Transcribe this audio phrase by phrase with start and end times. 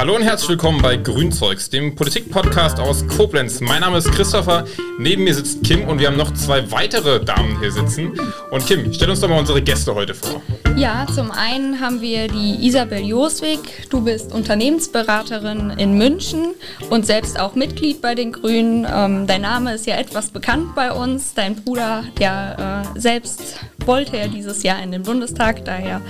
[0.00, 3.60] Hallo und herzlich willkommen bei Grünzeugs, dem Politik-Podcast aus Koblenz.
[3.60, 4.64] Mein Name ist Christopher,
[4.98, 8.18] neben mir sitzt Kim und wir haben noch zwei weitere Damen hier sitzen.
[8.50, 10.40] Und Kim, stell uns doch mal unsere Gäste heute vor.
[10.74, 13.90] Ja, zum einen haben wir die Isabel Joswig.
[13.90, 16.54] Du bist Unternehmensberaterin in München
[16.88, 18.86] und selbst auch Mitglied bei den Grünen.
[18.90, 21.34] Ähm, dein Name ist ja etwas bekannt bei uns.
[21.34, 26.00] Dein Bruder, ja, äh, selbst wollte ja dieses Jahr in den Bundestag, daher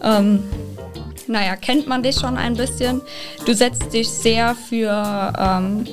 [0.00, 0.44] ähm,
[1.28, 3.00] naja, kennt man dich schon ein bisschen.
[3.46, 5.86] Du setzt dich sehr für ähm,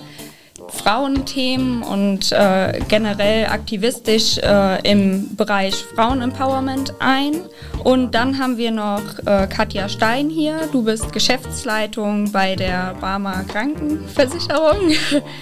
[0.70, 7.42] Frauenthemen und äh, generell aktivistisch äh, im Bereich Frauenempowerment ein.
[7.84, 10.68] Und dann haben wir noch äh, Katja Stein hier.
[10.72, 14.91] Du bist Geschäftsleitung bei der Barmer Krankenversicherung.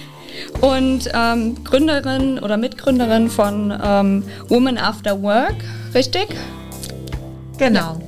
[0.60, 5.56] und ähm, Gründerin oder Mitgründerin von ähm, Women After Work,
[5.94, 6.28] richtig?
[7.58, 7.98] Genau.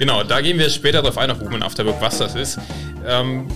[0.00, 2.58] Genau, da gehen wir später darauf ein, auf Women After Work, was das ist.
[3.06, 3.48] Ähm,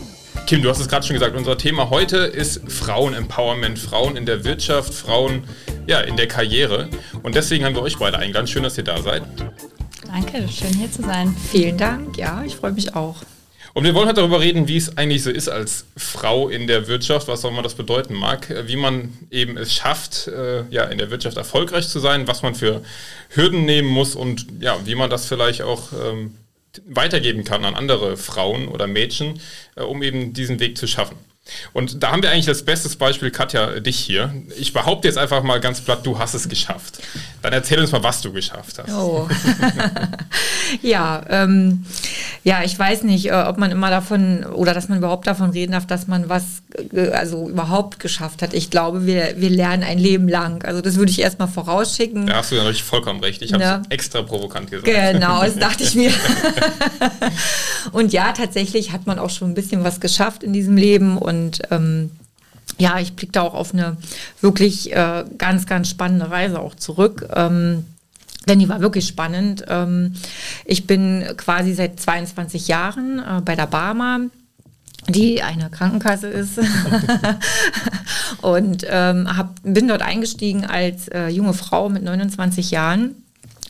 [0.47, 4.45] Kim, du hast es gerade schon gesagt, unser Thema heute ist Frauen-Empowerment, Frauen in der
[4.45, 5.45] Wirtschaft, Frauen
[5.87, 6.91] ja, in der Karriere.
[7.23, 8.47] Und deswegen haben wir euch beide eingeladen.
[8.47, 9.23] Schön, dass ihr da seid.
[10.07, 11.35] Danke, schön hier zu sein.
[11.51, 13.17] Vielen Dank, ja, ich freue mich auch.
[13.75, 16.87] Und wir wollen heute darüber reden, wie es eigentlich so ist als Frau in der
[16.87, 20.99] Wirtschaft, was auch immer das bedeuten mag, wie man eben es schafft, äh, ja, in
[20.99, 22.83] der Wirtschaft erfolgreich zu sein, was man für
[23.31, 26.37] Hürden nehmen muss und ja, wie man das vielleicht auch ähm,
[26.87, 29.41] weitergeben kann an andere Frauen oder Mädchen,
[29.75, 31.17] äh, um eben diesen Weg zu schaffen.
[31.73, 34.33] Und da haben wir eigentlich das beste Beispiel, Katja, dich hier.
[34.57, 37.01] Ich behaupte jetzt einfach mal ganz platt, du hast es geschafft.
[37.43, 38.91] Dann erzähl uns mal, was du geschafft hast.
[38.91, 39.29] Oh.
[40.83, 41.85] ja, ähm,
[42.45, 45.73] ja, ich weiß nicht, äh, ob man immer davon oder dass man überhaupt davon reden
[45.73, 48.55] darf, dass man was äh, also überhaupt geschafft hat.
[48.55, 50.63] Ich glaube, wir, wir lernen ein Leben lang.
[50.65, 52.27] Also das würde ich erstmal vorausschicken.
[52.27, 53.43] Da hast du natürlich vollkommen recht.
[53.43, 54.87] Ich habe es extra provokant gesagt.
[54.87, 56.13] Genau, das dachte ich mir.
[57.93, 61.35] Und ja, tatsächlich hat man auch schon ein bisschen was geschafft in diesem Leben und
[61.35, 62.11] und ähm,
[62.79, 63.97] ja, ich blicke da auch auf eine
[64.41, 67.29] wirklich äh, ganz, ganz spannende Reise auch zurück.
[67.35, 67.85] Ähm,
[68.49, 69.65] denn die war wirklich spannend.
[69.69, 70.15] Ähm,
[70.65, 74.21] ich bin quasi seit 22 Jahren äh, bei der Barmer
[75.09, 76.59] die eine Krankenkasse ist.
[78.41, 83.15] und ähm, hab, bin dort eingestiegen als äh, junge Frau mit 29 Jahren,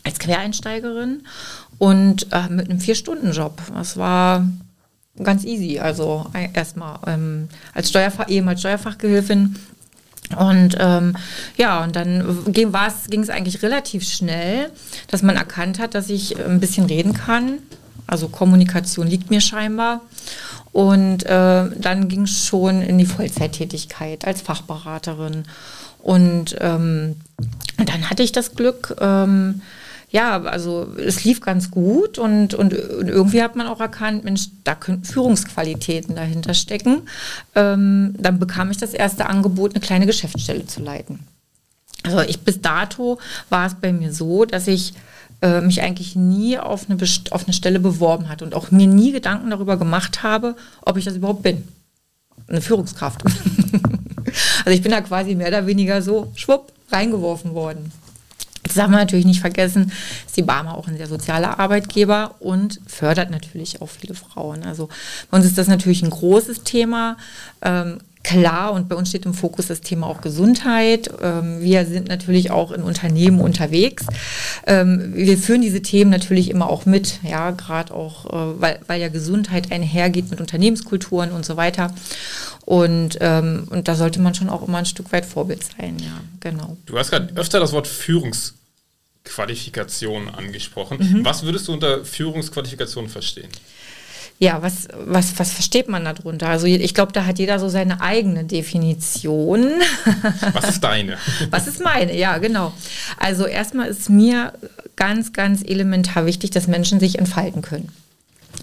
[0.05, 1.23] als Quereinsteigerin
[1.79, 3.61] und äh, mit einem Vier-Stunden-Job.
[3.75, 4.47] Das war
[5.23, 5.79] ganz easy.
[5.79, 9.57] Also erstmal ähm, als Steuerfach, ehemals Steuerfachgehilfin.
[10.39, 11.17] Und ähm,
[11.57, 14.71] ja, und dann ging es eigentlich relativ schnell,
[15.09, 17.59] dass man erkannt hat, dass ich ein bisschen reden kann.
[18.07, 20.01] Also Kommunikation liegt mir scheinbar.
[20.73, 25.45] Und äh, dann ging es schon in die Vollzeittätigkeit als Fachberaterin.
[26.03, 27.17] Und ähm,
[27.77, 29.63] dann hatte ich das Glück, ähm,
[30.15, 34.47] ja, also es lief ganz gut und, und, und, irgendwie hat man auch erkannt, Mensch,
[34.63, 37.03] da könnten Führungsqualitäten dahinter stecken.
[37.57, 41.19] Ähm, dann bekam ich das erste Angebot, eine kleine Geschäftsstelle zu leiten.
[42.05, 44.95] Also ich bis dato war es bei mir so, dass ich
[45.43, 46.97] äh, mich eigentlich nie auf eine,
[47.33, 51.05] auf eine Stelle beworben hatte und auch mir nie Gedanken darüber gemacht habe, ob ich
[51.05, 51.67] das überhaupt bin.
[52.47, 53.25] Eine Führungskraft.
[54.65, 57.91] also ich bin da quasi mehr oder weniger so schwupp reingeworfen worden.
[58.65, 59.93] Das darf man natürlich nicht vergessen,
[60.27, 64.65] ist die Barmer auch ein sehr sozialer Arbeitgeber und fördert natürlich auch viele Frauen.
[64.65, 64.89] Also
[65.31, 67.17] bei uns ist das natürlich ein großes Thema.
[67.63, 71.09] Ähm, klar, und bei uns steht im Fokus das Thema auch Gesundheit.
[71.23, 74.05] Ähm, wir sind natürlich auch in Unternehmen unterwegs.
[74.67, 79.01] Ähm, wir führen diese Themen natürlich immer auch mit, ja, gerade auch, äh, weil, weil
[79.01, 81.95] ja Gesundheit einhergeht mit Unternehmenskulturen und so weiter.
[82.65, 86.23] Und, ähm, und da sollte man schon auch immer ein Stück weit Vorbild sein, ja,
[86.41, 86.79] genau.
[86.87, 90.97] Du hast gerade öfter das Wort Führungsqualifikation angesprochen.
[90.99, 91.27] Mhm.
[91.27, 93.51] Was würdest du unter Führungsqualifikation verstehen?
[94.39, 96.49] Ja, was, was, was versteht man darunter?
[96.49, 99.71] Also ich glaube, da hat jeder so seine eigene Definition.
[100.53, 101.17] Was ist deine?
[101.51, 102.17] Was ist meine?
[102.17, 102.73] Ja, genau.
[103.17, 104.53] Also erstmal ist mir
[104.97, 107.89] ganz, ganz elementar wichtig, dass Menschen sich entfalten können.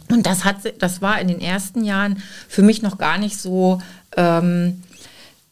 [0.09, 3.81] Und das, hat, das war in den ersten Jahren für mich noch gar nicht so,
[4.17, 4.83] ähm,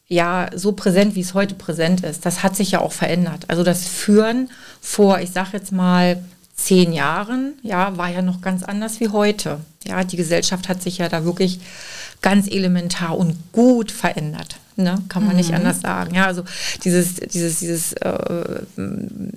[0.06, 2.26] ja, so präsent, wie es heute präsent ist.
[2.26, 3.44] Das hat sich ja auch verändert.
[3.48, 4.50] Also das Führen
[4.80, 6.22] vor, ich sage jetzt mal,
[6.64, 9.60] zehn Jahren, ja, war ja noch ganz anders wie heute.
[9.86, 11.60] Ja, die Gesellschaft hat sich ja da wirklich
[12.22, 14.56] ganz elementar und gut verändert.
[14.82, 14.98] Ne?
[15.08, 15.38] Kann man mhm.
[15.38, 16.14] nicht anders sagen.
[16.14, 16.44] Ja, also
[16.84, 18.62] dieses, dieses, dieses, äh,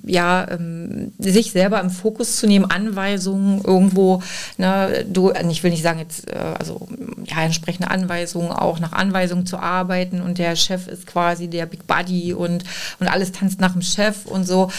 [0.04, 4.22] ja, ähm, sich selber im Fokus zu nehmen, Anweisungen irgendwo,
[4.58, 6.86] ne, du, ich will nicht sagen jetzt, äh, also
[7.24, 11.86] ja, entsprechende Anweisungen auch nach Anweisungen zu arbeiten und der Chef ist quasi der Big
[11.86, 12.64] Buddy und,
[13.00, 14.70] und alles tanzt nach dem Chef und so.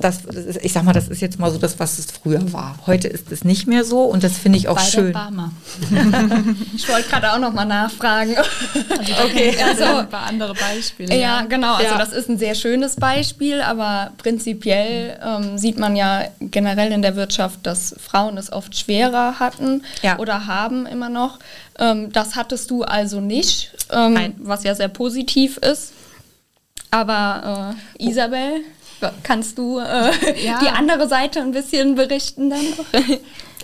[0.00, 2.76] Das, das ich sag mal, das ist jetzt mal so das, was es früher war.
[2.86, 5.14] Heute ist es nicht mehr so und das finde ich auch Bei schön.
[6.74, 8.36] ich wollte gerade auch noch mal nachfragen.
[8.36, 11.14] Also okay, also ein paar andere Beispiele.
[11.16, 11.74] Ja, genau.
[11.74, 11.98] Also ja.
[11.98, 17.16] das ist ein sehr schönes Beispiel, aber prinzipiell ähm, sieht man ja generell in der
[17.16, 20.18] Wirtschaft, dass Frauen es oft schwerer hatten ja.
[20.18, 21.38] oder haben immer noch.
[21.78, 25.92] Ähm, das hattest du also nicht, ähm, was ja sehr positiv ist.
[26.90, 28.60] Aber äh, Isabel,
[29.22, 30.12] kannst du äh,
[30.44, 30.58] ja.
[30.60, 33.18] die andere Seite ein bisschen berichten dann noch?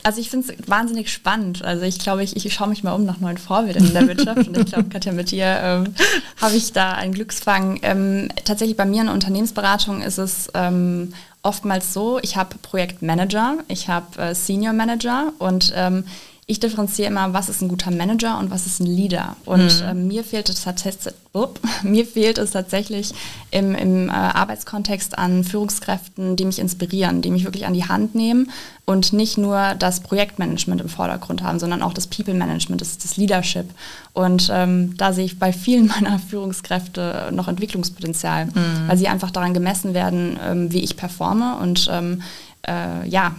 [0.05, 1.65] Also ich finde es wahnsinnig spannend.
[1.65, 4.47] Also ich glaube, ich, ich schaue mich mal um nach neuen Vorbildern in der Wirtschaft
[4.49, 5.95] und ich glaube, Katja, mit dir ähm,
[6.43, 7.81] habe ich da einen Glücksfang.
[7.81, 13.57] Ähm, tatsächlich bei mir in der Unternehmensberatung ist es ähm, oftmals so, ich habe Projektmanager,
[13.69, 16.05] ich habe äh, Senior Manager und ähm,
[16.47, 19.37] ich differenziere immer, was ist ein guter Manager und was ist ein Leader.
[19.47, 19.89] Und mhm.
[19.89, 20.67] äh, mir, fehlt es
[21.83, 23.15] mir fehlt es tatsächlich
[23.51, 28.15] im, im äh, Arbeitskontext an Führungskräften, die mich inspirieren, die mich wirklich an die Hand
[28.15, 28.51] nehmen
[28.85, 33.71] und nicht nur das Projektmanagement im Vordergrund haben, sondern auch das People-Management, das, das Leadership.
[34.13, 38.89] Und ähm, da sehe ich bei vielen meiner Führungskräfte noch Entwicklungspotenzial, mhm.
[38.89, 41.57] weil sie einfach daran gemessen werden, ähm, wie ich performe.
[41.57, 42.21] Und ähm,
[42.69, 43.35] äh, ja,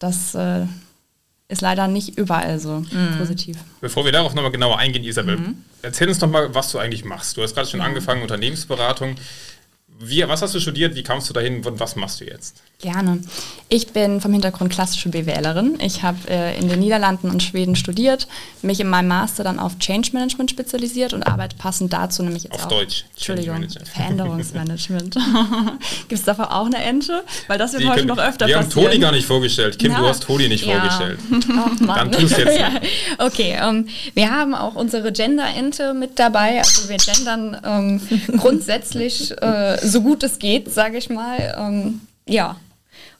[0.00, 0.66] das äh,
[1.48, 3.18] ist leider nicht überall so mhm.
[3.18, 3.56] positiv.
[3.80, 5.64] Bevor wir darauf nochmal genauer eingehen, Isabel, mhm.
[5.82, 7.36] erzähl uns doch mal, was du eigentlich machst.
[7.36, 7.86] Du hast gerade schon ja.
[7.86, 9.16] angefangen, Unternehmensberatung.
[9.98, 10.94] Wie, was hast du studiert?
[10.94, 12.62] Wie kamst du dahin und was machst du jetzt?
[12.78, 13.22] Gerne.
[13.70, 15.78] Ich bin vom Hintergrund klassische BWLerin.
[15.80, 18.28] Ich habe äh, in den Niederlanden und Schweden studiert,
[18.60, 22.54] mich in meinem Master dann auf Change Management spezialisiert und arbeite passend dazu nämlich jetzt
[22.54, 23.06] auf auch, Deutsch.
[23.14, 25.14] Entschuldigung, Veränderungsmanagement.
[26.08, 27.24] Gibt es dafür auch eine Ente?
[27.48, 28.76] Weil das wird Die heute können, noch öfter wir passieren.
[28.76, 29.78] Wir haben Toni gar nicht vorgestellt.
[29.78, 30.78] Kim, Na, du hast Toni nicht ja.
[30.78, 31.18] vorgestellt.
[31.48, 32.58] Oh, dann tust jetzt.
[32.60, 32.70] ja.
[33.18, 36.58] Okay, ähm, wir haben auch unsere Gender-Ente mit dabei.
[36.58, 41.54] Also wir gendern ähm, grundsätzlich äh, so gut es geht, sage ich mal.
[41.58, 42.56] Ähm, ja,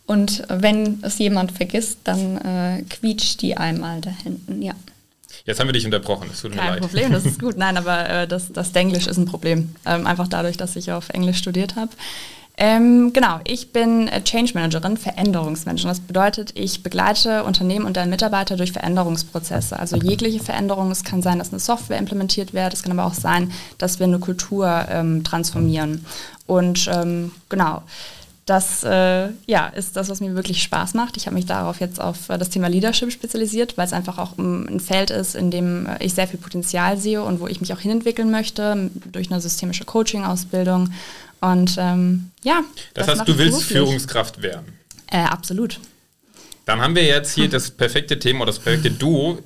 [0.06, 4.74] und wenn es jemand vergisst, dann äh, quietscht die einmal da hinten, ja.
[5.44, 6.80] Jetzt haben wir dich unterbrochen, es tut mir Kein leid.
[6.80, 7.56] Problem, das ist gut.
[7.56, 9.74] Nein, aber äh, das, das Denglisch ist ein Problem.
[9.84, 11.90] Ähm, einfach dadurch, dass ich auf Englisch studiert habe.
[12.58, 15.90] Ähm, genau, ich bin äh, Change Managerin, Veränderungsmanagerin.
[15.90, 19.78] Das bedeutet, ich begleite Unternehmen und deren Mitarbeiter durch Veränderungsprozesse.
[19.78, 20.90] Also jegliche Veränderung.
[20.90, 22.72] Es kann sein, dass eine Software implementiert wird.
[22.72, 26.06] Es kann aber auch sein, dass wir eine Kultur ähm, transformieren.
[26.46, 27.82] Und ähm, genau,
[28.46, 31.16] das äh, ja, ist das, was mir wirklich Spaß macht.
[31.16, 34.38] Ich habe mich darauf jetzt auf äh, das Thema Leadership spezialisiert, weil es einfach auch
[34.38, 37.60] um, ein Feld ist, in dem äh, ich sehr viel Potenzial sehe und wo ich
[37.60, 40.92] mich auch hinentwickeln möchte durch eine systemische Coaching-Ausbildung.
[41.40, 42.62] Und ähm, ja.
[42.94, 43.64] Das, das heißt, du willst.
[43.64, 44.78] Führungskraft werden?
[45.08, 45.80] Äh, absolut.
[46.66, 49.38] Dann haben wir jetzt hier das perfekte Thema oder das perfekte Duo.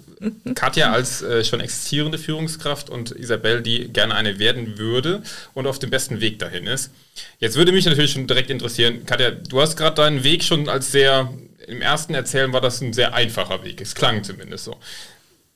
[0.55, 5.23] Katja als äh, schon existierende Führungskraft und Isabel, die gerne eine werden würde
[5.55, 6.91] und auf dem besten Weg dahin ist.
[7.39, 10.93] Jetzt würde mich natürlich schon direkt interessieren, Katja, du hast gerade deinen Weg schon als
[10.93, 11.33] sehr,
[11.67, 13.81] im ersten Erzählen war das ein sehr einfacher Weg.
[13.81, 14.77] Es klang zumindest so.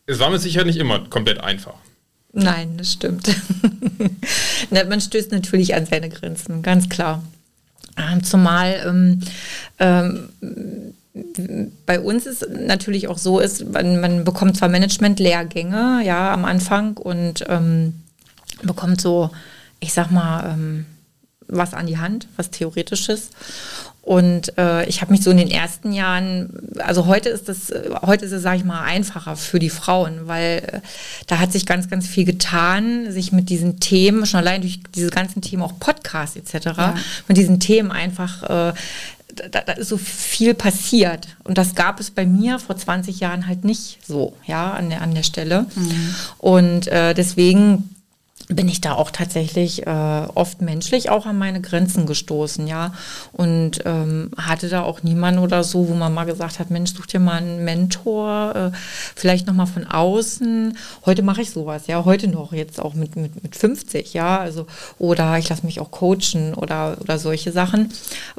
[0.06, 1.74] Es war mit Sicherheit nicht immer komplett einfach.
[2.32, 3.28] Nein, das stimmt.
[4.70, 7.22] Man stößt natürlich an seine Grenzen, ganz klar.
[7.96, 9.20] Ähm, zumal ähm,
[9.78, 10.94] ähm,
[11.86, 16.96] bei uns ist natürlich auch so ist, man, man bekommt zwar Management-Lehrgänge, ja, am Anfang
[16.96, 18.02] und ähm,
[18.62, 19.30] bekommt so,
[19.78, 20.86] ich sag mal, ähm,
[21.46, 23.30] was an die Hand, was Theoretisches.
[24.04, 28.26] Und äh, ich habe mich so in den ersten Jahren, also heute ist das, heute
[28.26, 30.80] ist es, sage ich mal, einfacher für die Frauen, weil äh,
[31.26, 35.08] da hat sich ganz, ganz viel getan, sich mit diesen Themen, schon allein durch diese
[35.08, 36.94] ganzen Themen, auch Podcasts etc., ja.
[37.28, 38.74] mit diesen Themen einfach äh,
[39.34, 41.28] da, da, ist so viel passiert.
[41.44, 45.02] Und das gab es bei mir vor 20 Jahren halt nicht so, ja, an der,
[45.02, 45.66] an der Stelle.
[45.74, 46.14] Mhm.
[46.38, 47.94] Und äh, deswegen
[48.48, 52.92] bin ich da auch tatsächlich äh, oft menschlich auch an meine Grenzen gestoßen, ja.
[53.32, 57.06] Und ähm, hatte da auch niemanden oder so, wo man mal gesagt hat, Mensch, such
[57.06, 58.76] dir mal einen Mentor, äh,
[59.16, 60.76] vielleicht nochmal von außen.
[61.06, 64.38] Heute mache ich sowas, ja, heute noch, jetzt auch mit, mit, mit 50, ja.
[64.38, 64.66] Also,
[64.98, 67.92] oder ich lasse mich auch coachen oder, oder solche Sachen,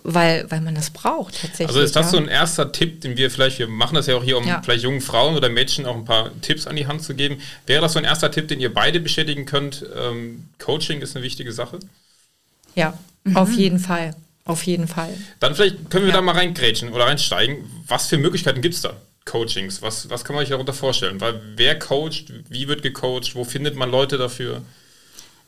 [0.03, 1.69] weil, weil man das braucht tatsächlich.
[1.69, 2.11] Also ist das ja.
[2.11, 4.61] so ein erster Tipp, den wir vielleicht, wir machen das ja auch hier, um ja.
[4.63, 7.37] vielleicht jungen Frauen oder Mädchen auch ein paar Tipps an die Hand zu geben.
[7.65, 9.83] Wäre das so ein erster Tipp, den ihr beide bestätigen könnt?
[9.95, 11.79] Ähm, Coaching ist eine wichtige Sache.
[12.75, 13.37] Ja, mhm.
[13.37, 14.15] auf jeden Fall.
[14.45, 15.17] Auf jeden Fall.
[15.39, 16.17] Dann vielleicht können wir ja.
[16.17, 17.65] da mal reingrätschen oder reinsteigen.
[17.87, 18.93] Was für Möglichkeiten gibt es da?
[19.25, 19.81] Coachings.
[19.81, 21.19] Was, was kann man sich darunter vorstellen?
[21.19, 24.61] Weil wer coacht, wie wird gecoacht, wo findet man Leute dafür?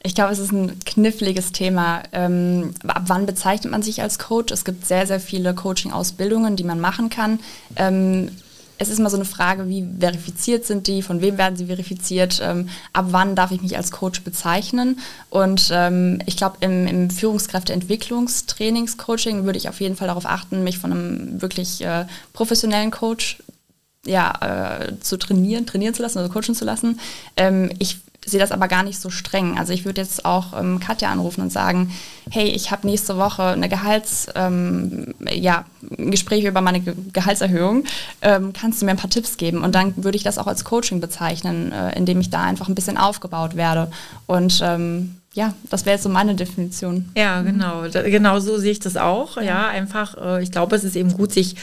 [0.01, 2.04] Ich glaube, es ist ein kniffliges Thema.
[2.12, 4.51] Ähm, ab wann bezeichnet man sich als Coach?
[4.51, 7.39] Es gibt sehr, sehr viele Coaching-Ausbildungen, die man machen kann.
[7.75, 8.32] Ähm,
[8.77, 12.39] es ist immer so eine Frage, wie verifiziert sind die, von wem werden sie verifiziert,
[12.43, 15.00] ähm, ab wann darf ich mich als Coach bezeichnen.
[15.29, 20.77] Und ähm, ich glaube, im, im Führungskräfteentwicklungstrainingscoaching würde ich auf jeden Fall darauf achten, mich
[20.77, 23.38] von einem wirklich äh, professionellen Coach
[24.05, 27.00] ja, äh, zu trainieren, trainieren zu lassen, also coachen zu lassen.
[27.36, 29.57] Ähm, ich sehe das aber gar nicht so streng.
[29.57, 31.91] Also ich würde jetzt auch ähm, Katja anrufen und sagen,
[32.29, 35.65] hey, ich habe nächste Woche eine Gehalts, ähm, ja,
[35.98, 37.86] ein Gespräch über meine Ge Gehaltserhöhung.
[38.22, 39.63] Ähm, kannst du mir ein paar Tipps geben?
[39.63, 42.75] Und dann würde ich das auch als Coaching bezeichnen, äh, indem ich da einfach ein
[42.75, 43.89] bisschen aufgebaut werde.
[44.25, 47.10] Und ähm, ja, das wäre jetzt so meine Definition.
[47.15, 47.88] Ja, genau.
[47.88, 49.38] Da, genau so sehe ich das auch.
[49.38, 51.56] Ja, ja einfach, äh, ich glaube, es ist eben gut, sich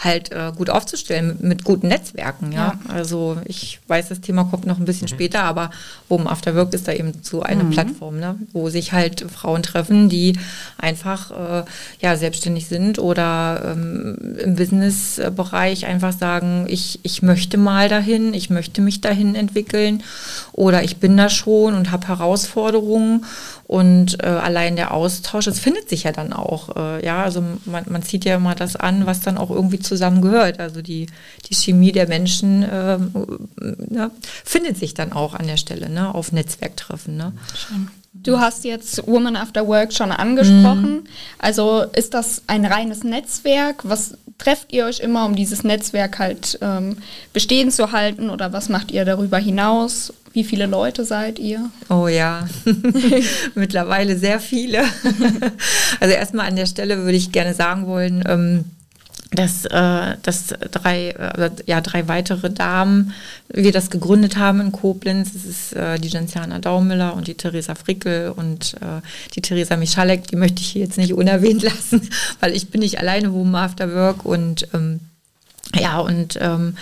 [0.00, 2.50] halt äh, gut aufzustellen mit, mit guten Netzwerken.
[2.50, 2.74] Ja?
[2.88, 2.92] ja?
[2.92, 5.14] also ich weiß, das Thema kommt noch ein bisschen mhm.
[5.14, 5.70] später, aber
[6.08, 7.70] Women After Work ist da eben so eine mhm.
[7.70, 8.34] Plattform, ne?
[8.52, 10.36] wo sich halt Frauen treffen, die
[10.76, 11.64] einfach äh,
[12.00, 18.50] ja, selbstständig sind oder ähm, im Businessbereich einfach sagen, ich, ich möchte mal dahin, ich
[18.50, 20.02] möchte mich dahin entwickeln
[20.50, 23.19] oder ich bin da schon und habe Herausforderungen
[23.66, 26.76] und äh, allein der Austausch, es findet sich ja dann auch.
[26.76, 30.60] Äh, ja, also man, man zieht ja immer das an, was dann auch irgendwie zusammengehört.
[30.60, 31.06] Also die,
[31.48, 34.10] die Chemie der Menschen äh, ne,
[34.44, 37.16] findet sich dann auch an der Stelle, ne, auf Netzwerktreffen.
[37.16, 37.32] Ne.
[37.54, 37.88] Schön.
[38.12, 40.94] Du hast jetzt Woman After Work schon angesprochen.
[40.94, 41.04] Mhm.
[41.38, 43.82] Also ist das ein reines Netzwerk?
[43.84, 46.96] Was trefft ihr euch immer, um dieses Netzwerk halt ähm,
[47.32, 48.28] bestehen zu halten?
[48.30, 50.12] Oder was macht ihr darüber hinaus?
[50.32, 51.70] Wie viele Leute seid ihr?
[51.88, 52.48] Oh ja,
[53.54, 54.82] mittlerweile sehr viele.
[56.00, 58.64] also erstmal an der Stelle würde ich gerne sagen wollen, ähm,
[59.32, 63.14] dass, äh, dass drei, äh, ja, drei weitere Damen,
[63.48, 65.32] wir das gegründet haben in Koblenz.
[65.32, 69.00] Das ist äh, die Jensiana Daumüller und die Theresa Frickel und äh,
[69.34, 70.26] die Theresa Michalek.
[70.26, 72.08] Die möchte ich hier jetzt nicht unerwähnt lassen,
[72.40, 75.00] weil ich bin nicht alleine Woman After Work und ähm,
[75.74, 76.76] ja, und ähm,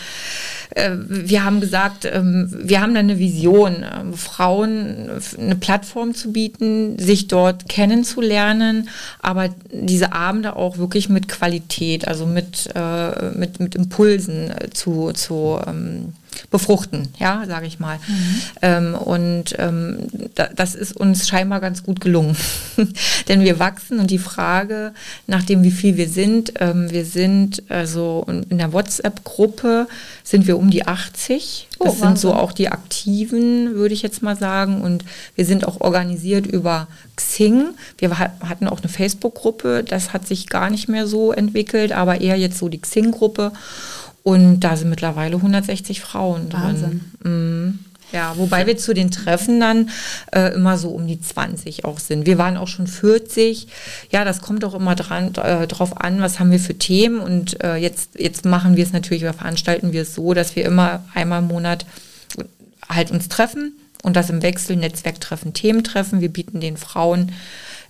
[0.71, 6.33] äh, wir haben gesagt, ähm, wir haben da eine Vision, ähm, Frauen eine Plattform zu
[6.33, 8.89] bieten, sich dort kennenzulernen,
[9.21, 15.13] aber diese Abende auch wirklich mit Qualität, also mit, äh, mit, mit Impulsen äh, zu,
[15.13, 16.15] zu ähm,
[16.51, 17.99] befruchten, ja, sage ich mal.
[18.07, 18.41] Mhm.
[18.63, 22.37] Ähm, und ähm, da, das ist uns scheinbar ganz gut gelungen.
[23.29, 24.93] Denn wir wachsen und die Frage,
[25.27, 29.87] nachdem wie viel wir sind, ähm, wir sind also in der WhatsApp-Gruppe
[30.25, 31.69] sind wir um die 80.
[31.79, 34.83] Das oh, sind so auch die Aktiven, würde ich jetzt mal sagen.
[34.83, 35.05] Und
[35.37, 37.69] wir sind auch organisiert über Xing.
[37.99, 42.37] Wir hatten auch eine Facebook-Gruppe, das hat sich gar nicht mehr so entwickelt, aber eher
[42.37, 43.53] jetzt so die Xing-Gruppe.
[44.29, 47.01] Und da sind mittlerweile 160 Frauen Wahnsinn.
[47.23, 47.33] drin.
[47.33, 47.79] Mhm.
[48.13, 49.89] Ja, wobei wir zu den Treffen dann
[50.35, 52.27] äh, immer so um die 20 auch sind.
[52.27, 53.69] Wir waren auch schon 40.
[54.11, 57.21] Ja, das kommt auch immer dran, äh, drauf an, was haben wir für Themen.
[57.21, 60.67] Und äh, jetzt, jetzt machen wir es natürlich oder veranstalten wir es so, dass wir
[60.67, 61.87] immer einmal im Monat
[62.87, 66.21] halt uns treffen und das im Wechsel Netzwerktreffen, Thementreffen.
[66.21, 67.33] Wir bieten den Frauen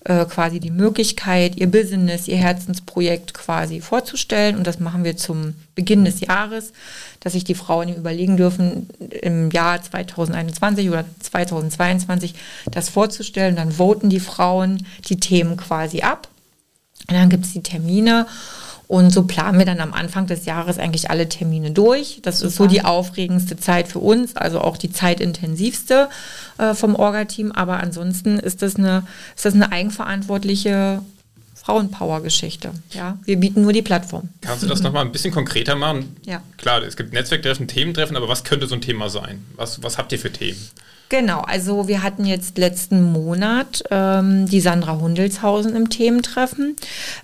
[0.05, 4.57] äh, quasi die Möglichkeit, ihr Business, ihr Herzensprojekt quasi vorzustellen.
[4.57, 6.73] Und das machen wir zum Beginn des Jahres,
[7.21, 8.89] dass sich die Frauen überlegen dürfen,
[9.23, 12.35] im Jahr 2021 oder 2022
[12.71, 13.57] das vorzustellen.
[13.57, 16.29] Dann voten die Frauen die Themen quasi ab.
[17.09, 18.27] Und dann gibt es die Termine.
[18.89, 22.21] Und so planen wir dann am Anfang des Jahres eigentlich alle Termine durch.
[22.23, 22.49] Das Super.
[22.49, 26.09] ist so die aufregendste Zeit für uns, also auch die zeitintensivste
[26.57, 27.53] äh, vom Orga-Team.
[27.53, 29.05] Aber ansonsten ist das eine,
[29.37, 31.03] ist das eine eigenverantwortliche
[31.55, 32.71] Frauenpower-Geschichte.
[32.93, 34.31] Ja, wir bieten nur die Plattform.
[34.41, 36.17] Kannst du das nochmal ein bisschen konkreter machen?
[36.25, 36.43] Ja.
[36.57, 39.45] Klar, es gibt Netzwerktreffen, Thementreffen, aber was könnte so ein Thema sein?
[39.55, 40.59] Was, was habt ihr für Themen?
[41.09, 46.77] Genau, also wir hatten jetzt letzten Monat ähm, die Sandra Hundelshausen im Thementreffen.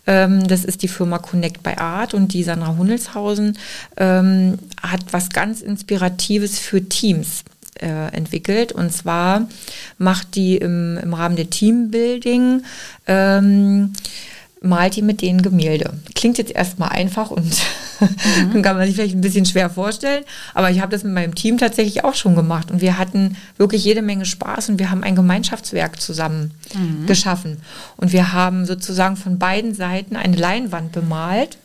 [0.07, 3.59] Ähm, das ist die Firma Connect by Art und die Sandra Hundelshausen
[3.99, 7.45] ähm, hat was ganz Inspiratives für Teams
[7.81, 8.73] äh, entwickelt.
[8.73, 9.49] Und zwar
[9.99, 12.63] macht die im, im Rahmen der Teambuilding
[13.07, 13.93] ähm,
[14.65, 15.93] malt die mit denen Gemälde.
[16.15, 17.57] Klingt jetzt erstmal einfach und
[18.01, 18.63] mhm.
[18.63, 21.59] kann man sich vielleicht ein bisschen schwer vorstellen, aber ich habe das mit meinem Team
[21.59, 25.17] tatsächlich auch schon gemacht und wir hatten wirklich jede Menge Spaß und wir haben ein
[25.17, 27.07] Gemeinschaftswerk zusammen mhm.
[27.07, 27.59] geschaffen
[27.97, 31.59] und wir haben sozusagen von beiden Seiten eine Leinwand bemalt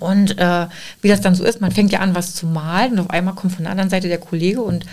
[0.00, 0.66] und äh,
[1.00, 3.34] wie das dann so ist, man fängt ja an, was zu malen und auf einmal
[3.34, 4.84] kommt von der anderen Seite der Kollege und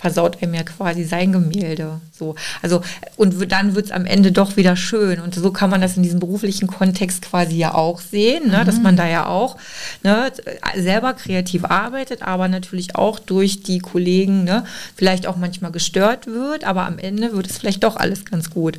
[0.00, 2.00] versaut einem ja quasi sein Gemälde.
[2.10, 2.34] So.
[2.62, 2.80] Also,
[3.16, 5.20] und dann wird es am Ende doch wieder schön.
[5.20, 8.60] Und so kann man das in diesem beruflichen Kontext quasi ja auch sehen, ne?
[8.60, 8.64] Mhm.
[8.64, 9.58] dass man da ja auch
[10.02, 10.32] ne,
[10.74, 14.64] selber kreativ arbeitet, aber natürlich auch durch die Kollegen ne,
[14.96, 18.78] vielleicht auch manchmal gestört wird, aber am Ende wird es vielleicht doch alles ganz gut.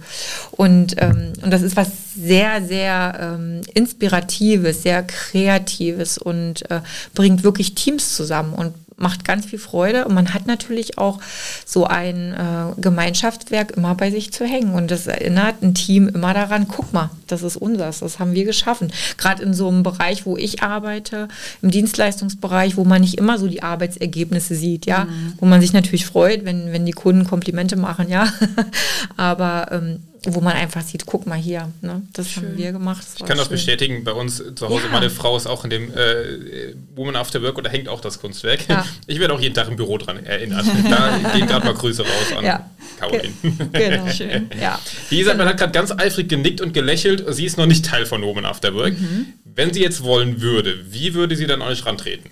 [0.50, 6.82] Und, ähm, und das ist was sehr, sehr ähm, Inspiratives, sehr Kreatives und äh,
[7.13, 11.20] bringt wirklich Teams zusammen und macht ganz viel Freude und man hat natürlich auch
[11.65, 16.34] so ein äh, Gemeinschaftswerk immer bei sich zu hängen und das erinnert ein Team immer
[16.34, 18.91] daran, guck mal, das ist unseres, das haben wir geschaffen.
[19.17, 21.27] Gerade in so einem Bereich, wo ich arbeite,
[21.62, 25.34] im Dienstleistungsbereich, wo man nicht immer so die Arbeitsergebnisse sieht, ja, mhm.
[25.39, 28.31] wo man sich natürlich freut, wenn, wenn die Kunden Komplimente machen, ja,
[29.17, 32.04] aber ähm, wo man einfach sieht, guck mal hier, ne?
[32.13, 32.44] das schön.
[32.44, 33.06] haben wir gemacht.
[33.18, 33.56] Ich kann das schön.
[33.56, 34.92] bestätigen, bei uns zu Hause, ja.
[34.92, 38.20] meine Frau ist auch in dem äh, Woman After Work und da hängt auch das
[38.20, 38.68] Kunstwerk.
[38.70, 38.86] Ja.
[39.08, 40.66] Ich werde auch jeden Tag im Büro dran erinnert.
[40.90, 42.70] Da gehen gerade mal Grüße raus an ja.
[43.00, 43.34] Caroline.
[43.72, 44.50] Genau, schön.
[44.60, 44.80] Ja.
[45.10, 45.50] Die Isabel genau.
[45.50, 47.25] hat gerade ganz eifrig genickt und gelächelt.
[47.34, 49.00] Sie ist noch nicht Teil von Woman After Work.
[49.00, 49.34] Mhm.
[49.44, 52.30] Wenn sie jetzt wollen würde, wie würde sie dann an euch rantreten?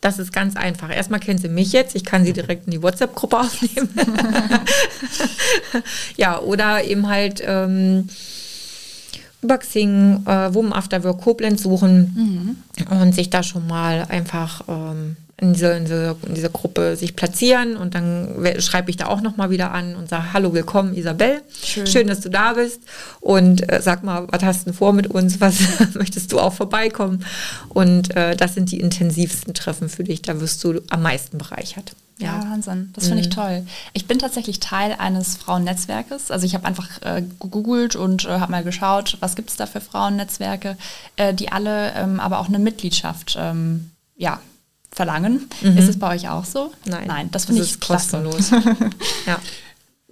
[0.00, 0.94] Das ist ganz einfach.
[0.94, 1.96] Erstmal kennen Sie mich jetzt.
[1.96, 3.88] Ich kann Sie direkt in die WhatsApp-Gruppe aufnehmen.
[6.16, 8.08] ja, oder eben halt ähm,
[9.42, 13.00] über Xing, äh, Women After Work Koblenz suchen mhm.
[13.00, 17.14] und sich da schon mal einfach ähm, in dieser, in, dieser, in dieser Gruppe sich
[17.14, 21.42] platzieren und dann schreibe ich da auch nochmal wieder an und sage, hallo, willkommen Isabel,
[21.62, 22.82] schön, schön dass du da bist
[23.20, 25.60] und äh, sag mal, was hast du vor mit uns, was
[25.94, 27.24] möchtest du auch vorbeikommen
[27.68, 31.92] und äh, das sind die intensivsten Treffen für dich, da wirst du am meisten bereichert.
[32.18, 32.90] Ja, ja Wahnsinn.
[32.94, 33.34] Das finde ich mhm.
[33.34, 33.66] toll.
[33.92, 36.32] Ich bin tatsächlich Teil eines Frauennetzwerkes.
[36.32, 39.66] Also ich habe einfach äh, gegoogelt und äh, habe mal geschaut, was gibt es da
[39.66, 40.76] für Frauennetzwerke,
[41.14, 44.40] äh, die alle ähm, aber auch eine Mitgliedschaft ähm, ja,
[44.98, 45.48] verlangen.
[45.60, 45.78] Mhm.
[45.78, 46.72] Ist es bei euch auch so?
[46.84, 47.06] Nein.
[47.06, 48.50] Nein, das finde ich kostenlos.
[49.26, 49.40] ja.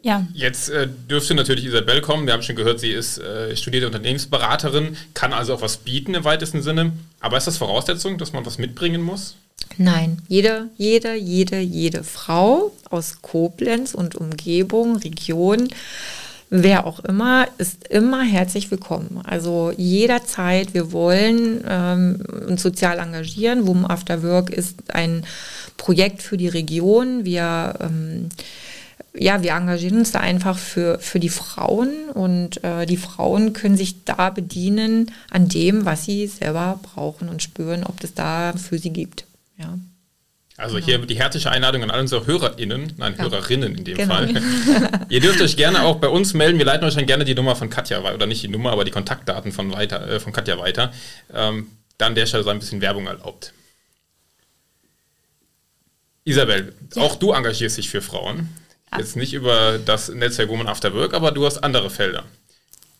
[0.00, 0.24] Ja.
[0.32, 2.26] Jetzt äh, dürfte natürlich Isabel kommen.
[2.26, 6.22] Wir haben schon gehört, sie ist äh, studierte Unternehmensberaterin, kann also auch was bieten im
[6.22, 6.92] weitesten Sinne.
[7.18, 9.34] Aber ist das Voraussetzung, dass man was mitbringen muss?
[9.76, 15.68] Nein, jede, jede, jede, jede Frau aus Koblenz und Umgebung, Region
[16.50, 19.20] wer auch immer, ist immer herzlich willkommen.
[19.24, 23.66] Also jederzeit, wir wollen ähm, uns sozial engagieren.
[23.66, 25.24] Women After Work ist ein
[25.76, 27.24] Projekt für die Region.
[27.24, 28.28] Wir ähm,
[29.18, 33.76] ja, wir engagieren uns da einfach für, für die Frauen und äh, die Frauen können
[33.76, 38.78] sich da bedienen an dem, was sie selber brauchen und spüren, ob es da für
[38.78, 39.24] sie gibt.
[39.58, 39.78] Ja.
[40.58, 40.86] Also genau.
[40.86, 43.24] hier die herzliche Einladung an alle unsere HörerInnen, nein, ja.
[43.24, 44.14] Hörerinnen in dem genau.
[44.14, 44.28] Fall.
[45.10, 46.58] Ihr dürft euch gerne auch bei uns melden.
[46.58, 48.84] Wir leiten euch dann gerne die Nummer von Katja weiter, oder nicht die Nummer, aber
[48.84, 50.92] die Kontaktdaten von, weiter, äh, von Katja weiter.
[51.32, 51.66] Ähm,
[51.98, 53.52] dann der Stelle so ein bisschen Werbung erlaubt.
[56.24, 57.02] Isabel, ja.
[57.02, 58.48] auch du engagierst dich für Frauen.
[58.92, 58.98] Ja.
[58.98, 62.24] Jetzt nicht über das Netzwerk Woman After Work, aber du hast andere Felder.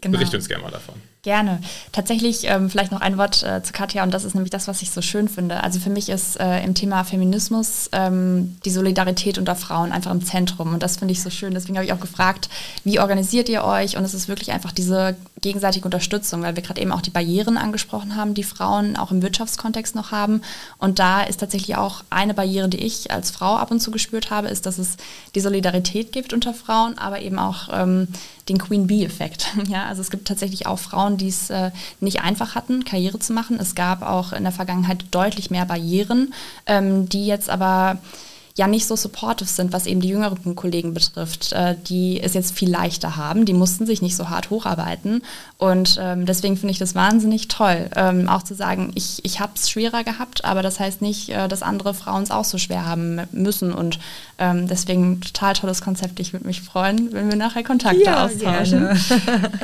[0.01, 0.19] Genau.
[0.19, 1.01] Bericht uns gerne mal davon.
[1.27, 1.59] Gerne.
[1.91, 4.81] Tatsächlich ähm, vielleicht noch ein Wort äh, zu Katja und das ist nämlich das, was
[4.81, 5.61] ich so schön finde.
[5.65, 10.25] Also für mich ist äh, im Thema Feminismus ähm, die Solidarität unter Frauen einfach im
[10.25, 11.53] Zentrum und das finde ich so schön.
[11.53, 12.49] Deswegen habe ich auch gefragt,
[12.85, 13.97] wie organisiert ihr euch?
[13.97, 17.59] Und es ist wirklich einfach diese gegenseitige Unterstützung, weil wir gerade eben auch die Barrieren
[17.59, 20.43] angesprochen haben, die Frauen auch im Wirtschaftskontext noch haben.
[20.79, 24.31] Und da ist tatsächlich auch eine Barriere, die ich als Frau ab und zu gespürt
[24.31, 24.97] habe, ist, dass es
[25.35, 28.07] die Solidarität gibt unter Frauen, aber eben auch ähm,
[28.49, 29.49] den Queen Bee-Effekt.
[29.69, 33.33] Ja, also es gibt tatsächlich auch Frauen, die es äh, nicht einfach hatten, Karriere zu
[33.33, 33.59] machen.
[33.61, 36.33] Es gab auch in der Vergangenheit deutlich mehr Barrieren,
[36.66, 37.98] ähm, die jetzt aber
[38.57, 42.57] ja nicht so supportive sind, was eben die jüngeren Kollegen betrifft, äh, die es jetzt
[42.57, 43.44] viel leichter haben.
[43.44, 45.22] Die mussten sich nicht so hart hocharbeiten.
[45.59, 49.52] Und ähm, deswegen finde ich das wahnsinnig toll, ähm, auch zu sagen, ich, ich habe
[49.55, 52.87] es schwerer gehabt, aber das heißt nicht, äh, dass andere Frauen es auch so schwer
[52.87, 53.74] haben müssen.
[53.74, 53.98] Und
[54.38, 56.18] ähm, deswegen total tolles Konzept.
[56.18, 58.88] Ich würde mich freuen, wenn wir nachher Kontakte ja, austauschen.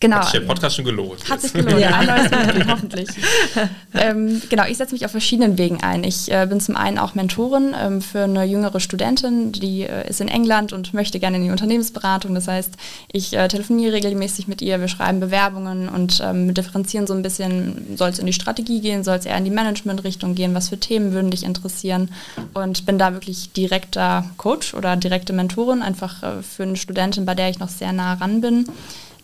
[0.00, 0.16] Genau.
[0.16, 1.28] Hat sich der Podcast schon gelohnt.
[1.28, 1.90] Hat sich gelohnt, ja.
[1.90, 3.08] ein neues Mitglied, hoffentlich.
[3.94, 6.04] ähm, genau, ich setze mich auf verschiedenen Wegen ein.
[6.04, 10.22] Ich äh, bin zum einen auch Mentorin ähm, für eine jüngere Studentin, die äh, ist
[10.22, 12.34] in England und möchte gerne in die Unternehmensberatung.
[12.34, 12.76] Das heißt,
[13.12, 17.98] ich äh, telefoniere regelmäßig mit ihr, wir schreiben Bewerbungen und ähm, differenzieren so ein bisschen,
[17.98, 20.80] soll es in die Strategie gehen, soll es eher in die Management-Richtung gehen, was für
[20.80, 22.08] Themen würden dich interessieren
[22.54, 27.34] und bin da wirklich direkter Coach oder direkte Mentorin, einfach äh, für eine Studentin, bei
[27.34, 28.64] der ich noch sehr nah ran bin.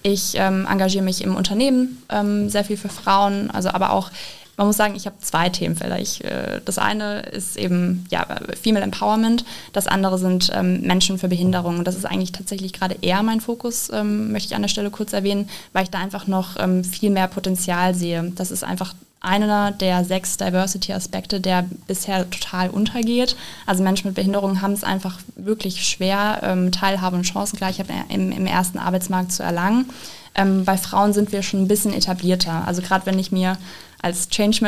[0.07, 4.13] Ich ähm, engagiere mich im Unternehmen ähm, sehr viel für Frauen, also aber auch
[4.57, 5.99] man muss sagen, ich habe zwei Themenfelder.
[5.99, 8.25] Ich, äh, das eine ist eben ja,
[8.63, 11.79] Female Empowerment, das andere sind ähm, Menschen für Behinderung.
[11.79, 14.91] Und das ist eigentlich tatsächlich gerade eher mein Fokus, ähm, möchte ich an der Stelle
[14.91, 18.33] kurz erwähnen, weil ich da einfach noch ähm, viel mehr Potenzial sehe.
[18.37, 23.37] Das ist einfach einer der sechs Diversity-Aspekte, der bisher total untergeht.
[23.65, 28.47] Also Menschen mit Behinderungen haben es einfach wirklich schwer, ähm, Teilhabe und Chancengleichheit im, im
[28.47, 29.91] ersten Arbeitsmarkt zu erlangen.
[30.35, 32.65] Ähm, bei Frauen sind wir schon ein bisschen etablierter.
[32.67, 33.57] Also gerade wenn ich mir
[34.03, 34.63] als Change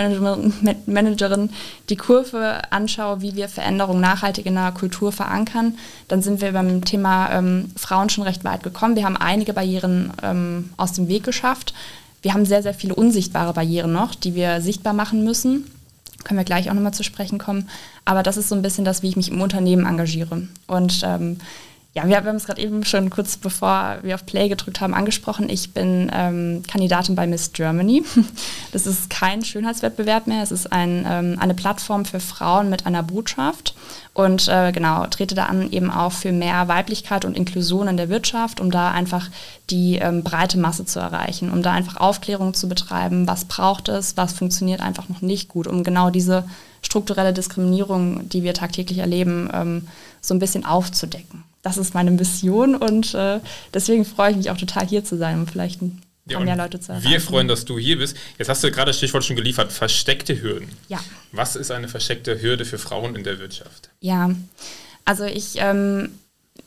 [0.87, 1.51] Managerin
[1.91, 5.77] die Kurve anschaue, wie wir Veränderungen nachhaltig in der Kultur verankern,
[6.09, 8.97] dann sind wir beim Thema ähm, Frauen schon recht weit gekommen.
[8.97, 11.75] Wir haben einige Barrieren ähm, aus dem Weg geschafft.
[12.23, 15.65] Wir haben sehr, sehr viele unsichtbare Barrieren noch, die wir sichtbar machen müssen.
[16.25, 17.69] Können wir gleich auch nochmal zu sprechen kommen.
[18.05, 20.49] Aber das ist so ein bisschen das, wie ich mich im Unternehmen engagiere.
[20.67, 21.39] Und ähm,
[21.95, 25.49] ja, wir haben es gerade eben schon kurz bevor wir auf Play gedrückt haben angesprochen.
[25.49, 28.05] Ich bin ähm, Kandidatin bei Miss Germany.
[28.73, 30.43] Das ist kein Schönheitswettbewerb mehr.
[30.43, 33.75] Es ist ein, ähm, eine Plattform für Frauen mit einer Botschaft.
[34.13, 38.11] Und äh, genau, trete da an eben auch für mehr Weiblichkeit und Inklusion in der
[38.11, 39.31] Wirtschaft, um da einfach
[39.71, 44.19] die ähm, breite Masse zu erreichen, um da einfach Aufklärung zu betreiben, was braucht es,
[44.19, 46.45] was funktioniert einfach noch nicht gut, um genau diese
[46.83, 49.89] strukturelle Diskriminierung, die wir tagtäglich erleben, ähm,
[50.21, 53.41] so ein bisschen aufzudecken das ist meine Mission und äh,
[53.75, 56.57] deswegen freue ich mich auch total hier zu sein, um vielleicht ein paar ja, mehr
[56.57, 57.11] Leute zu erreichen.
[57.11, 58.17] Wir freuen, dass du hier bist.
[58.39, 60.69] Jetzt hast du gerade das Stichwort schon geliefert, versteckte Hürden.
[60.89, 60.99] Ja.
[61.33, 63.91] Was ist eine versteckte Hürde für Frauen in der Wirtschaft?
[64.01, 64.31] Ja,
[65.05, 66.11] also ich ähm,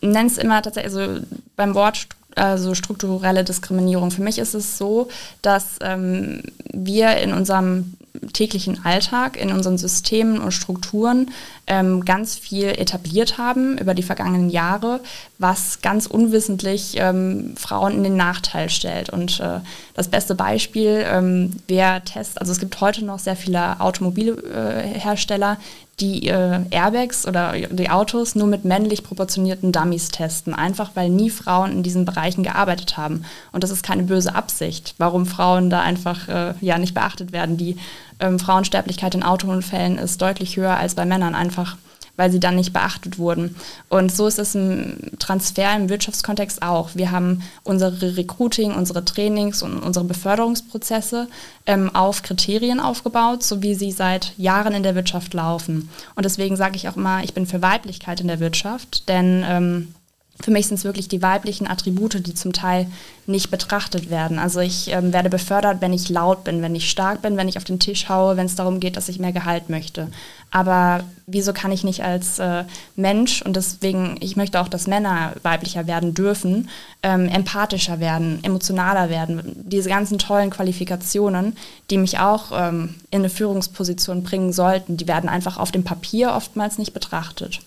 [0.02, 1.22] nenne es immer tatsächlich, also
[1.56, 4.12] beim Wort also strukturelle Diskriminierung.
[4.12, 5.10] Für mich ist es so,
[5.42, 7.94] dass ähm, wir in unserem
[8.34, 11.32] täglichen Alltag, in unseren Systemen und Strukturen
[11.68, 15.00] ähm, ganz viel etabliert haben über die vergangenen Jahre,
[15.38, 19.10] was ganz unwissentlich ähm, Frauen in den Nachteil stellt.
[19.10, 19.60] Und äh,
[19.94, 25.58] das beste Beispiel, ähm, wer testet, also es gibt heute noch sehr viele Automobilhersteller,
[26.02, 31.30] die äh, Airbags oder die Autos nur mit männlich proportionierten Dummies testen, einfach weil nie
[31.30, 33.24] Frauen in diesen Bereichen gearbeitet haben.
[33.52, 37.58] Und das ist keine böse Absicht, warum Frauen da einfach äh, ja nicht beachtet werden.
[37.58, 37.78] Die
[38.20, 41.78] ähm, Frauensterblichkeit in Autounfällen ist deutlich höher als bei Männern, einfach
[42.22, 43.56] weil sie dann nicht beachtet wurden.
[43.90, 46.92] Und so ist es im Transfer im Wirtschaftskontext auch.
[46.94, 51.28] Wir haben unsere Recruiting, unsere Trainings und unsere Beförderungsprozesse
[51.66, 55.90] ähm, auf Kriterien aufgebaut, so wie sie seit Jahren in der Wirtschaft laufen.
[56.14, 59.96] Und deswegen sage ich auch immer, ich bin für Weiblichkeit in der Wirtschaft, denn ähm,
[60.42, 62.88] für mich sind es wirklich die weiblichen Attribute, die zum Teil
[63.28, 64.40] nicht betrachtet werden.
[64.40, 67.58] Also ich ähm, werde befördert, wenn ich laut bin, wenn ich stark bin, wenn ich
[67.58, 70.08] auf den Tisch haue, wenn es darum geht, dass ich mehr Gehalt möchte.
[70.50, 75.34] Aber wieso kann ich nicht als äh, Mensch, und deswegen, ich möchte auch, dass Männer
[75.44, 76.70] weiblicher werden dürfen,
[77.04, 81.56] ähm, empathischer werden, emotionaler werden, diese ganzen tollen Qualifikationen,
[81.90, 86.34] die mich auch ähm, in eine Führungsposition bringen sollten, die werden einfach auf dem Papier
[86.34, 87.62] oftmals nicht betrachtet.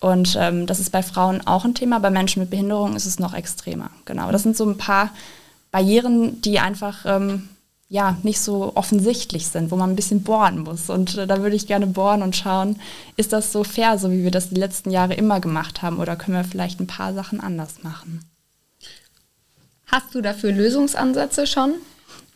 [0.00, 3.18] Und ähm, das ist bei Frauen auch ein Thema, bei Menschen mit Behinderung ist es
[3.18, 3.90] noch extremer.
[4.04, 5.10] Genau, das sind so ein paar
[5.72, 7.48] Barrieren, die einfach ähm,
[7.88, 10.88] ja nicht so offensichtlich sind, wo man ein bisschen bohren muss.
[10.88, 12.80] Und äh, da würde ich gerne bohren und schauen,
[13.16, 16.16] ist das so fair, so wie wir das die letzten Jahre immer gemacht haben, oder
[16.16, 18.24] können wir vielleicht ein paar Sachen anders machen?
[19.86, 21.74] Hast du dafür Lösungsansätze schon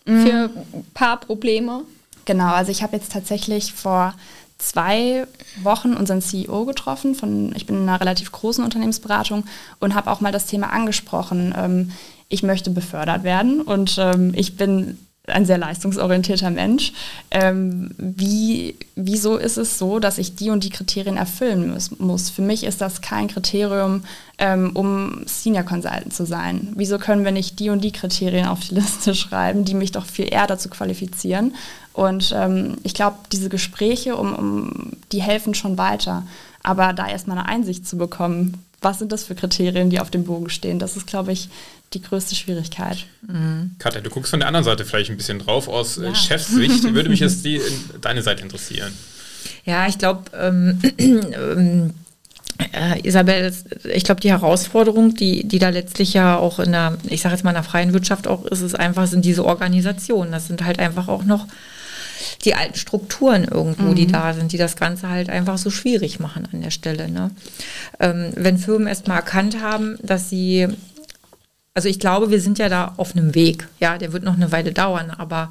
[0.07, 0.27] mhm.
[0.27, 1.83] für ein paar Probleme?
[2.25, 4.15] Genau, also ich habe jetzt tatsächlich vor
[4.63, 5.27] zwei
[5.63, 7.15] Wochen unseren CEO getroffen.
[7.15, 9.45] Von, ich bin in einer relativ großen Unternehmensberatung
[9.81, 11.55] und habe auch mal das Thema angesprochen.
[11.57, 11.91] Ähm,
[12.29, 16.93] ich möchte befördert werden und ähm, ich bin ein sehr leistungsorientierter Mensch.
[17.31, 21.97] Ähm, wie, wieso ist es so, dass ich die und die Kriterien erfüllen muss?
[21.99, 22.29] muss?
[22.29, 24.03] Für mich ist das kein Kriterium,
[24.39, 26.73] ähm, um Senior Consultant zu sein.
[26.75, 30.07] Wieso können wir nicht die und die Kriterien auf die Liste schreiben, die mich doch
[30.07, 31.55] viel eher dazu qualifizieren?
[31.93, 36.25] Und ähm, ich glaube, diese Gespräche, um, um, die helfen schon weiter.
[36.65, 40.25] Aber da erstmal eine Einsicht zu bekommen, was sind das für Kriterien, die auf dem
[40.25, 41.49] Bogen stehen, das ist, glaube ich,
[41.95, 43.07] die größte Schwierigkeit.
[43.27, 43.73] Mhm.
[43.79, 45.69] Katja, du guckst von der anderen Seite vielleicht ein bisschen drauf.
[45.69, 46.15] Aus äh, ja.
[46.15, 47.61] Chefsicht würde mich jetzt die,
[48.01, 48.93] deine Seite interessieren.
[49.65, 51.95] Ja, ich glaube, ähm, ähm,
[52.73, 53.53] äh, Isabel,
[53.85, 57.45] ich glaube, die Herausforderung, die, die da letztlich ja auch in der, ich sage jetzt
[57.45, 60.33] mal in der freien Wirtschaft auch ist, ist einfach, sind diese Organisationen.
[60.33, 61.47] Das sind halt einfach auch noch
[62.45, 63.95] die alten Strukturen irgendwo, mhm.
[63.95, 67.11] die da sind, die das Ganze halt einfach so schwierig machen an der Stelle.
[67.11, 67.31] Ne?
[68.01, 70.69] Ähm, wenn Firmen erstmal erkannt haben, dass sie
[71.75, 73.67] also ich glaube, wir sind ja da auf einem Weg.
[73.81, 75.49] Ja, der wird noch eine Weile dauern, aber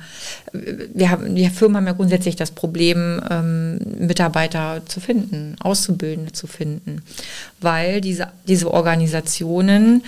[0.53, 6.45] wir haben, die Firmen haben ja grundsätzlich das Problem, ähm, Mitarbeiter zu finden, Auszubildende zu
[6.45, 7.01] finden,
[7.59, 10.03] weil diese, diese Organisationen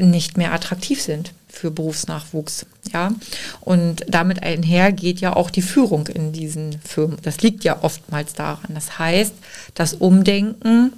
[0.00, 2.66] nicht mehr attraktiv sind für Berufsnachwuchs.
[2.92, 3.12] Ja,
[3.60, 7.18] und damit einher geht ja auch die Führung in diesen Firmen.
[7.22, 8.74] Das liegt ja oftmals daran.
[8.74, 9.34] Das heißt,
[9.74, 10.92] das Umdenken,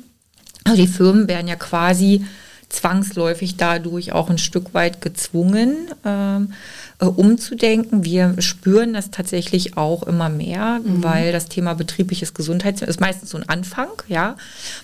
[0.65, 2.25] also die Firmen werden ja quasi
[2.73, 6.55] zwangsläufig dadurch auch ein Stück weit gezwungen, ähm,
[7.03, 8.05] äh, umzudenken.
[8.05, 11.03] Wir spüren das tatsächlich auch immer mehr, mhm.
[11.03, 14.37] weil das Thema betriebliches Gesundheitswesen ist meistens so ein Anfang, ja,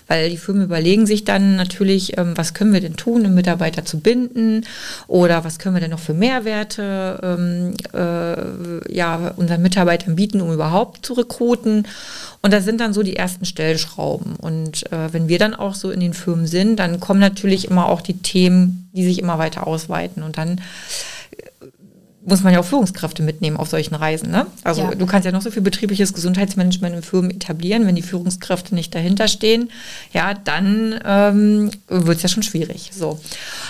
[0.07, 3.85] weil die Firmen überlegen sich dann natürlich, ähm, was können wir denn tun, um Mitarbeiter
[3.85, 4.65] zu binden
[5.07, 10.51] oder was können wir denn noch für Mehrwerte ähm, äh, ja, unseren Mitarbeitern bieten, um
[10.51, 11.87] überhaupt zu rekruten.
[12.41, 14.35] Und das sind dann so die ersten Stellschrauben.
[14.35, 17.87] Und äh, wenn wir dann auch so in den Firmen sind, dann kommen natürlich immer
[17.87, 20.21] auch die Themen, die sich immer weiter ausweiten.
[20.23, 20.59] Und dann
[22.25, 24.29] muss man ja auch Führungskräfte mitnehmen auf solchen Reisen.
[24.29, 24.45] Ne?
[24.63, 24.95] Also ja.
[24.95, 28.93] du kannst ja noch so viel betriebliches Gesundheitsmanagement in Firmen etablieren, wenn die Führungskräfte nicht
[28.93, 29.69] dahinter stehen,
[30.13, 32.91] ja, dann ähm, wird es ja schon schwierig.
[32.93, 33.19] So.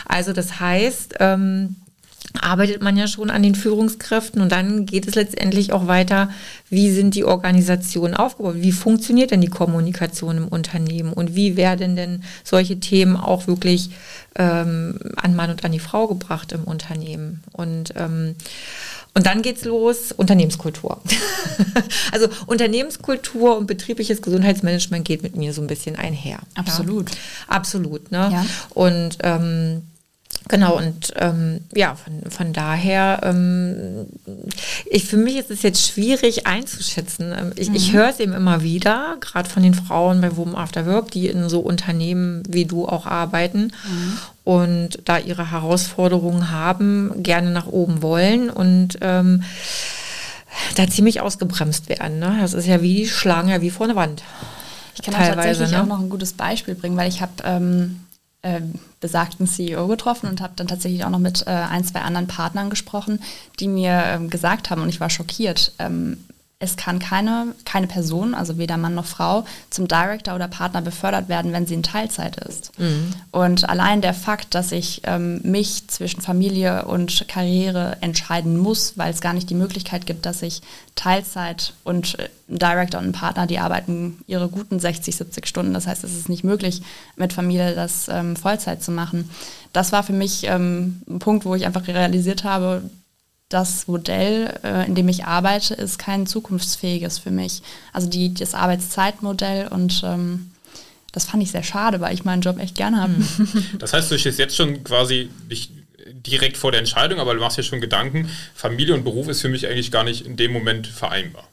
[0.07, 1.75] Also das heißt, ähm,
[2.41, 6.29] arbeitet man ja schon an den Führungskräften und dann geht es letztendlich auch weiter,
[6.69, 11.95] wie sind die Organisationen aufgebaut, wie funktioniert denn die Kommunikation im Unternehmen und wie werden
[11.95, 13.89] denn solche Themen auch wirklich
[14.35, 17.43] ähm, an Mann und an die Frau gebracht im Unternehmen.
[17.51, 18.35] Und ähm,
[19.15, 21.01] und dann geht's los, Unternehmenskultur.
[22.11, 26.39] also Unternehmenskultur und betriebliches Gesundheitsmanagement geht mit mir so ein bisschen einher.
[26.55, 27.09] Absolut.
[27.09, 27.15] Ja?
[27.47, 28.11] Absolut.
[28.11, 28.29] Ne?
[28.31, 28.45] Ja.
[28.69, 29.81] Und ähm,
[30.49, 34.07] Genau, und ähm, ja, von, von daher, ähm,
[34.89, 37.31] ich, für mich ist es jetzt schwierig einzuschätzen.
[37.37, 37.75] Ähm, ich, mhm.
[37.75, 41.27] ich höre es eben immer wieder, gerade von den Frauen bei Women After Work, die
[41.27, 44.17] in so Unternehmen wie du auch arbeiten mhm.
[44.43, 49.43] und da ihre Herausforderungen haben, gerne nach oben wollen und ähm,
[50.75, 52.17] da ziemlich ausgebremst werden.
[52.17, 52.39] Ne?
[52.41, 54.23] Das ist ja wie, die schlagen ja wie vor eine Wand.
[54.95, 55.83] Ich kann Teilweise, tatsächlich ne?
[55.83, 57.99] auch noch ein gutes Beispiel bringen, weil ich habe ähm,
[58.41, 58.61] äh,
[58.99, 62.69] besagten CEO getroffen und habe dann tatsächlich auch noch mit äh, ein, zwei anderen Partnern
[62.69, 63.21] gesprochen,
[63.59, 66.23] die mir ähm, gesagt haben, und ich war schockiert, ähm,
[66.61, 71.29] es kann keine, keine Person, also weder Mann noch Frau, zum Director oder Partner befördert
[71.29, 72.77] werden, wenn sie in Teilzeit ist.
[72.77, 73.13] Mhm.
[73.31, 79.13] Und allein der Fakt, dass ich ähm, mich zwischen Familie und Karriere entscheiden muss, weil
[79.13, 80.61] es gar nicht die Möglichkeit gibt, dass ich
[80.95, 85.73] Teilzeit und äh, ein Director und ein Partner, die arbeiten ihre guten 60, 70 Stunden.
[85.73, 86.81] Das heißt, es ist nicht möglich,
[87.15, 89.29] mit Familie das ähm, Vollzeit zu machen.
[89.71, 92.81] Das war für mich ähm, ein Punkt, wo ich einfach realisiert habe,
[93.49, 97.61] das Modell, äh, in dem ich arbeite, ist kein zukunftsfähiges für mich.
[97.91, 100.51] Also die, das Arbeitszeitmodell und ähm,
[101.11, 103.13] das fand ich sehr schade, weil ich meinen Job echt gerne habe.
[103.13, 103.63] Hm.
[103.79, 105.71] Das heißt, du stehst jetzt schon quasi nicht
[106.11, 109.49] direkt vor der Entscheidung, aber du machst ja schon Gedanken, Familie und Beruf ist für
[109.49, 111.48] mich eigentlich gar nicht in dem Moment vereinbar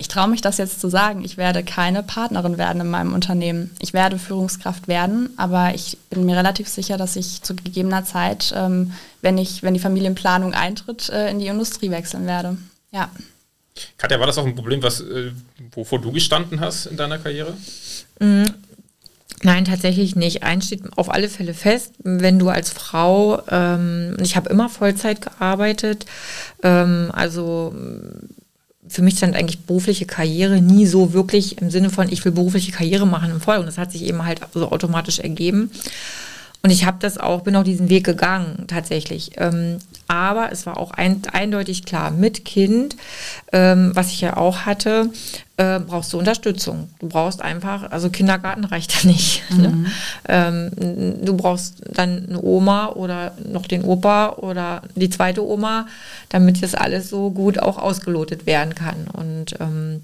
[0.00, 3.70] ich traue mich das jetzt zu sagen, ich werde keine Partnerin werden in meinem Unternehmen.
[3.80, 8.54] Ich werde Führungskraft werden, aber ich bin mir relativ sicher, dass ich zu gegebener Zeit,
[8.56, 12.56] ähm, wenn, ich, wenn die Familienplanung eintritt, äh, in die Industrie wechseln werde.
[12.92, 13.10] Ja.
[13.98, 15.32] Katja, war das auch ein Problem, was, äh,
[15.72, 17.52] wovor du gestanden hast in deiner Karriere?
[18.20, 18.46] Mhm.
[19.42, 20.42] Nein, tatsächlich nicht.
[20.42, 25.20] Eins steht auf alle Fälle fest, wenn du als Frau, ähm, ich habe immer Vollzeit
[25.20, 26.06] gearbeitet,
[26.62, 27.74] ähm, also
[28.90, 32.72] für mich stand eigentlich berufliche Karriere nie so wirklich im Sinne von, ich will berufliche
[32.72, 33.58] Karriere machen im Voll.
[33.58, 35.70] Und das hat sich eben halt so automatisch ergeben.
[36.62, 39.32] Und ich habe das auch, bin auch diesen Weg gegangen, tatsächlich.
[39.38, 42.96] Ähm, aber es war auch ein, eindeutig klar, mit Kind,
[43.52, 45.10] ähm, was ich ja auch hatte,
[45.56, 46.90] äh, brauchst du Unterstützung.
[46.98, 49.42] Du brauchst einfach, also Kindergarten reicht da nicht.
[49.50, 49.68] Ne?
[49.68, 49.82] Mhm.
[49.82, 49.90] Ne?
[50.28, 55.86] Ähm, du brauchst dann eine Oma oder noch den Opa oder die zweite Oma,
[56.28, 59.06] damit das alles so gut auch ausgelotet werden kann.
[59.12, 60.02] Und ähm,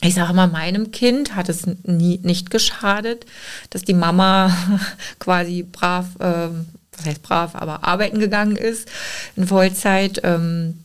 [0.00, 3.26] ich sage mal, meinem Kind hat es nie, nicht geschadet,
[3.70, 4.52] dass die Mama
[5.18, 6.48] quasi brav, äh,
[6.92, 8.88] was heißt brav, aber arbeiten gegangen ist
[9.36, 10.20] in Vollzeit.
[10.24, 10.84] Ähm,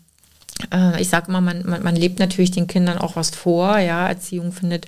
[0.72, 3.78] äh, ich sage mal, man, man, man lebt natürlich den Kindern auch was vor.
[3.80, 4.88] Ja, Erziehung findet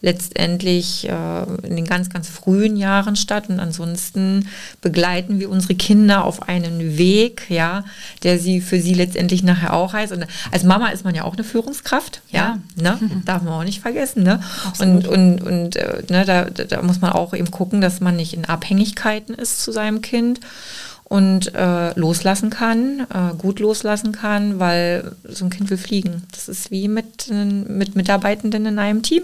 [0.00, 3.48] letztendlich äh, in den ganz, ganz frühen Jahren statt.
[3.48, 4.48] Und ansonsten
[4.80, 7.84] begleiten wir unsere Kinder auf einen Weg, ja,
[8.22, 10.12] der sie für sie letztendlich nachher auch heißt.
[10.12, 12.98] Und als Mama ist man ja auch eine Führungskraft, ja, ja ne?
[13.24, 14.22] darf man auch nicht vergessen.
[14.22, 14.40] Ne?
[14.78, 18.34] Und, und, und äh, ne, da, da muss man auch eben gucken, dass man nicht
[18.34, 20.40] in Abhängigkeiten ist zu seinem Kind
[21.04, 26.22] und äh, loslassen kann, äh, gut loslassen kann, weil so ein Kind will fliegen.
[26.30, 29.22] Das ist wie mit, mit Mitarbeitenden in einem Team.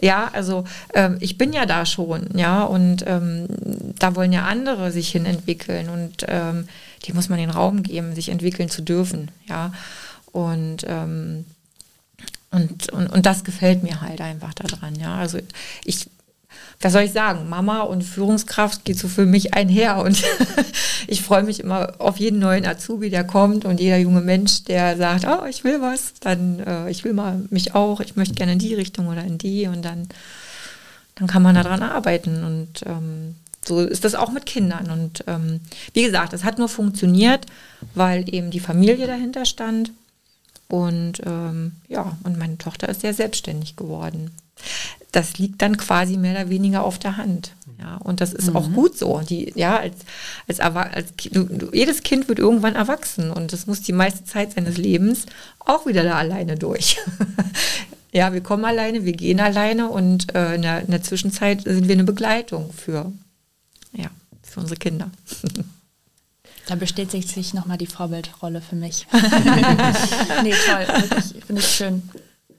[0.00, 3.46] Ja, also ähm, ich bin ja da schon, ja, und ähm,
[3.98, 6.68] da wollen ja andere sich hin entwickeln und ähm,
[7.04, 9.72] die muss man den Raum geben, sich entwickeln zu dürfen, ja.
[10.32, 11.44] Und, ähm,
[12.50, 15.16] und, und, und das gefällt mir halt einfach daran, ja.
[15.16, 15.38] Also
[15.84, 16.08] ich
[16.80, 20.22] was soll ich sagen, Mama und Führungskraft geht so für mich einher und
[21.06, 24.96] ich freue mich immer auf jeden neuen Azubi, der kommt und jeder junge Mensch, der
[24.96, 28.52] sagt, oh, ich will was, dann äh, ich will mal mich auch, ich möchte gerne
[28.52, 29.66] in die Richtung oder in die.
[29.66, 30.08] Und dann,
[31.14, 35.60] dann kann man daran arbeiten und ähm, so ist das auch mit Kindern und ähm,
[35.92, 37.46] wie gesagt, es hat nur funktioniert,
[37.94, 39.90] weil eben die Familie dahinter stand
[40.68, 44.30] und ähm, ja, und meine Tochter ist sehr selbstständig geworden
[45.12, 47.52] das liegt dann quasi mehr oder weniger auf der Hand.
[47.78, 48.56] Ja, und das ist mhm.
[48.56, 49.20] auch gut so.
[49.20, 49.96] Die, ja, als,
[50.48, 54.78] als, als du, jedes Kind wird irgendwann erwachsen und das muss die meiste Zeit seines
[54.78, 55.26] Lebens
[55.58, 56.96] auch wieder da alleine durch.
[58.12, 61.86] ja, wir kommen alleine, wir gehen alleine und äh, in, der, in der Zwischenzeit sind
[61.86, 63.12] wir eine Begleitung für,
[63.92, 64.08] ja,
[64.42, 65.10] für unsere Kinder.
[66.66, 69.06] Da bestätigt sich nochmal die Vorbildrolle für mich.
[70.42, 72.02] nee, toll, wirklich, finde ich schön.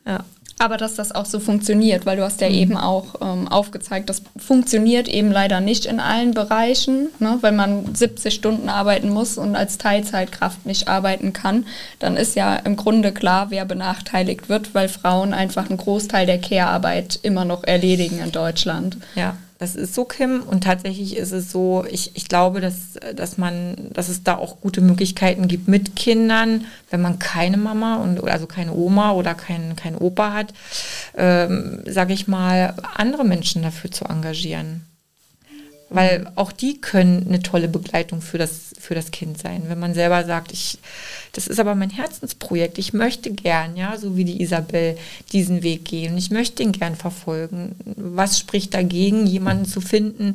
[0.05, 0.23] Ja.
[0.59, 2.55] Aber dass das auch so funktioniert, weil du hast ja mhm.
[2.55, 7.37] eben auch ähm, aufgezeigt, das funktioniert eben leider nicht in allen Bereichen, ne?
[7.41, 11.65] weil man 70 Stunden arbeiten muss und als Teilzeitkraft nicht arbeiten kann,
[11.99, 16.39] dann ist ja im Grunde klar, wer benachteiligt wird, weil Frauen einfach einen Großteil der
[16.39, 18.97] Care-Arbeit immer noch erledigen in Deutschland.
[19.15, 19.37] Ja.
[19.57, 20.43] Das ist so, Kim.
[20.43, 24.61] Und tatsächlich ist es so, ich, ich glaube, dass, dass man, dass es da auch
[24.61, 29.75] gute Möglichkeiten gibt mit Kindern, wenn man keine Mama und also keine Oma oder kein,
[29.75, 30.53] kein Opa hat,
[31.15, 34.85] ähm, sage ich mal, andere Menschen dafür zu engagieren.
[35.89, 39.63] Weil auch die können eine tolle Begleitung für das, für das Kind sein.
[39.67, 40.79] Wenn man selber sagt, ich,
[41.31, 44.97] das ist aber mein Herzensprojekt, ich möchte gern, ja, so wie die Isabel,
[45.31, 46.17] diesen Weg gehen.
[46.17, 47.75] Ich möchte ihn gern verfolgen.
[47.95, 50.33] Was spricht dagegen, jemanden zu finden,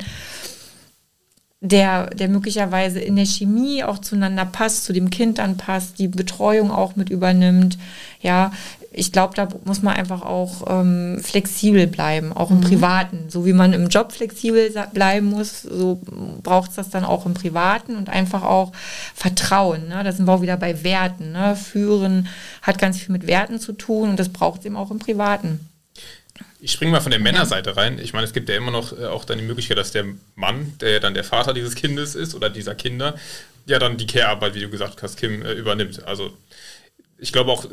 [1.62, 6.08] der, der möglicherweise in der Chemie auch zueinander passt, zu dem Kind dann passt, die
[6.08, 7.78] Betreuung auch mit übernimmt.
[8.20, 8.52] Ja,
[8.94, 12.64] ich glaube, da muss man einfach auch ähm, flexibel bleiben, auch im mhm.
[12.64, 13.24] Privaten.
[13.28, 16.00] So wie man im Job flexibel bleiben muss, so
[16.42, 18.72] braucht es das dann auch im Privaten und einfach auch
[19.14, 19.88] Vertrauen.
[19.88, 20.02] Ne?
[20.04, 21.32] Da sind wir auch wieder bei Werten.
[21.32, 21.56] Ne?
[21.56, 22.28] Führen
[22.60, 25.66] hat ganz viel mit Werten zu tun und das braucht es eben auch im Privaten.
[26.60, 27.98] Ich springe mal von der Männerseite rein.
[27.98, 30.74] Ich meine, es gibt ja immer noch äh, auch dann die Möglichkeit, dass der Mann,
[30.80, 33.14] der ja dann der Vater dieses Kindes ist oder dieser Kinder,
[33.64, 36.04] ja dann die Care-Arbeit, wie du gesagt hast, Kim, äh, übernimmt.
[36.06, 36.36] Also
[37.18, 37.66] ich glaube auch,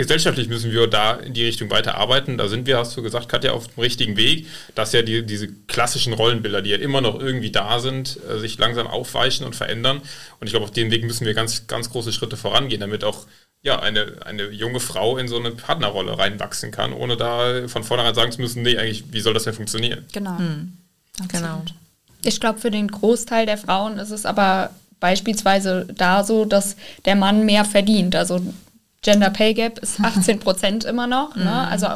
[0.00, 2.38] gesellschaftlich müssen wir da in die Richtung weiter arbeiten.
[2.38, 5.48] Da sind wir, hast du gesagt, Katja, auf dem richtigen Weg, dass ja die, diese
[5.68, 9.98] klassischen Rollenbilder, die ja immer noch irgendwie da sind, äh, sich langsam aufweichen und verändern.
[10.40, 13.26] Und ich glaube, auf dem Weg müssen wir ganz, ganz große Schritte vorangehen, damit auch
[13.62, 18.14] ja, eine, eine junge Frau in so eine Partnerrolle reinwachsen kann, ohne da von vornherein
[18.14, 20.06] sagen zu müssen, nee, eigentlich, wie soll das denn funktionieren?
[20.12, 20.38] Genau.
[20.38, 20.72] Hm.
[21.28, 21.62] Genau.
[22.24, 27.16] Ich glaube, für den Großteil der Frauen ist es aber beispielsweise da so, dass der
[27.16, 28.16] Mann mehr verdient.
[28.16, 28.40] Also
[29.02, 31.34] Gender Pay Gap ist 18 Prozent immer noch.
[31.34, 31.44] Ne?
[31.44, 31.48] Mhm.
[31.48, 31.86] Also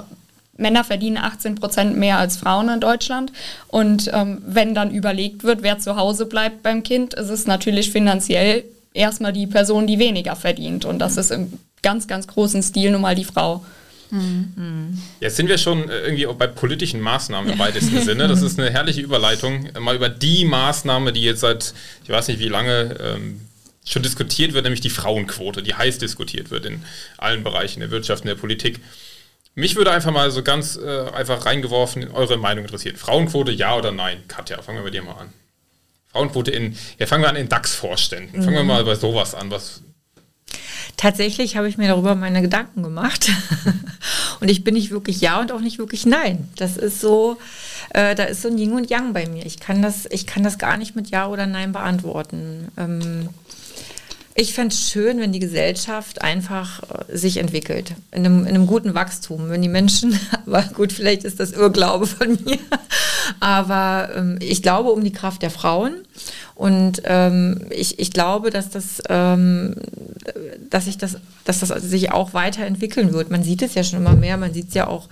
[0.57, 3.33] Männer verdienen 18 Prozent mehr als Frauen in Deutschland.
[3.69, 7.91] Und ähm, wenn dann überlegt wird, wer zu Hause bleibt beim Kind, ist es natürlich
[7.91, 8.65] finanziell
[8.95, 10.85] erstmal die Person, die weniger verdient.
[10.85, 13.65] Und das ist im ganz, ganz großen Stil nun mal die Frau.
[14.11, 14.99] Mhm.
[15.21, 18.29] Jetzt sind wir schon äh, irgendwie auch bei politischen Maßnahmen im weitesten Sinne.
[18.29, 19.69] Das ist eine herrliche Überleitung.
[19.81, 23.41] Mal über die Maßnahme, die jetzt seit, ich weiß nicht wie lange, ähm,
[23.85, 26.83] schon diskutiert wird, nämlich die Frauenquote, die heiß diskutiert wird in
[27.19, 28.81] allen Bereichen der Wirtschaft, und der Politik.
[29.55, 32.97] Mich würde einfach mal so ganz äh, einfach reingeworfen eure Meinung interessieren.
[32.97, 34.23] Frauenquote ja oder nein?
[34.27, 35.33] Katja, fangen wir bei dir mal an.
[36.09, 38.43] Frauenquote in, ja, fangen wir an in DAX-Vorständen.
[38.43, 38.69] Fangen wir mhm.
[38.69, 39.51] mal bei sowas an.
[39.51, 39.83] Was
[40.97, 43.31] Tatsächlich habe ich mir darüber meine Gedanken gemacht.
[44.41, 46.49] und ich bin nicht wirklich ja und auch nicht wirklich nein.
[46.57, 47.39] Das ist so,
[47.91, 49.45] äh, da ist so ein Yin und Yang bei mir.
[49.45, 52.69] Ich kann das, ich kann das gar nicht mit Ja oder Nein beantworten.
[52.77, 53.29] Ähm,
[54.37, 58.67] ich fände es schön, wenn die Gesellschaft einfach äh, sich entwickelt, in einem, in einem,
[58.67, 59.49] guten Wachstum.
[59.49, 62.59] Wenn die Menschen, aber gut, vielleicht ist das Irrglaube von mir,
[63.41, 66.05] aber ähm, ich glaube um die Kraft der Frauen
[66.55, 69.75] und ähm, ich, ich glaube, dass das, ähm,
[70.71, 73.31] dass sich das, dass das sich auch weiterentwickeln wird.
[73.31, 75.09] Man sieht es ja schon immer mehr, man sieht es ja auch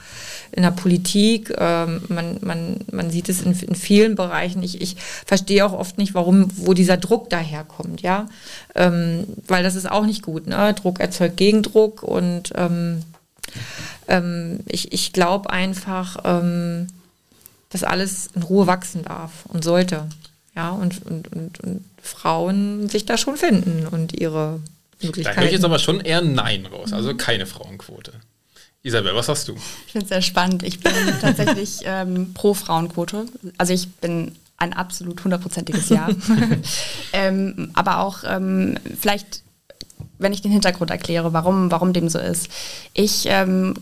[0.52, 4.62] in der Politik, ähm, man, man, man sieht es in, in vielen Bereichen.
[4.62, 8.28] Ich, ich verstehe auch oft nicht, warum, wo dieser Druck daherkommt, ja.
[8.74, 10.46] Ähm, weil das ist auch nicht gut.
[10.46, 10.74] Ne?
[10.74, 13.02] Druck erzeugt Gegendruck und ähm,
[14.08, 16.86] ähm, ich, ich glaube einfach, ähm,
[17.70, 20.06] dass alles in Ruhe wachsen darf und sollte.
[20.54, 24.60] Ja, und, und, und, und Frauen sich da schon finden und ihre
[25.00, 28.12] Da höre ich jetzt aber schon eher Nein raus, also keine Frauenquote.
[28.82, 29.54] Isabel, was hast du?
[29.86, 30.62] Ich finde es sehr spannend.
[30.64, 33.26] Ich bin tatsächlich ähm, pro Frauenquote.
[33.56, 36.08] Also ich bin ein absolut hundertprozentiges Ja.
[37.12, 39.42] ähm, aber auch ähm, vielleicht,
[40.18, 42.48] wenn ich den Hintergrund erkläre, warum, warum dem so ist.
[42.92, 43.74] Ich, ähm,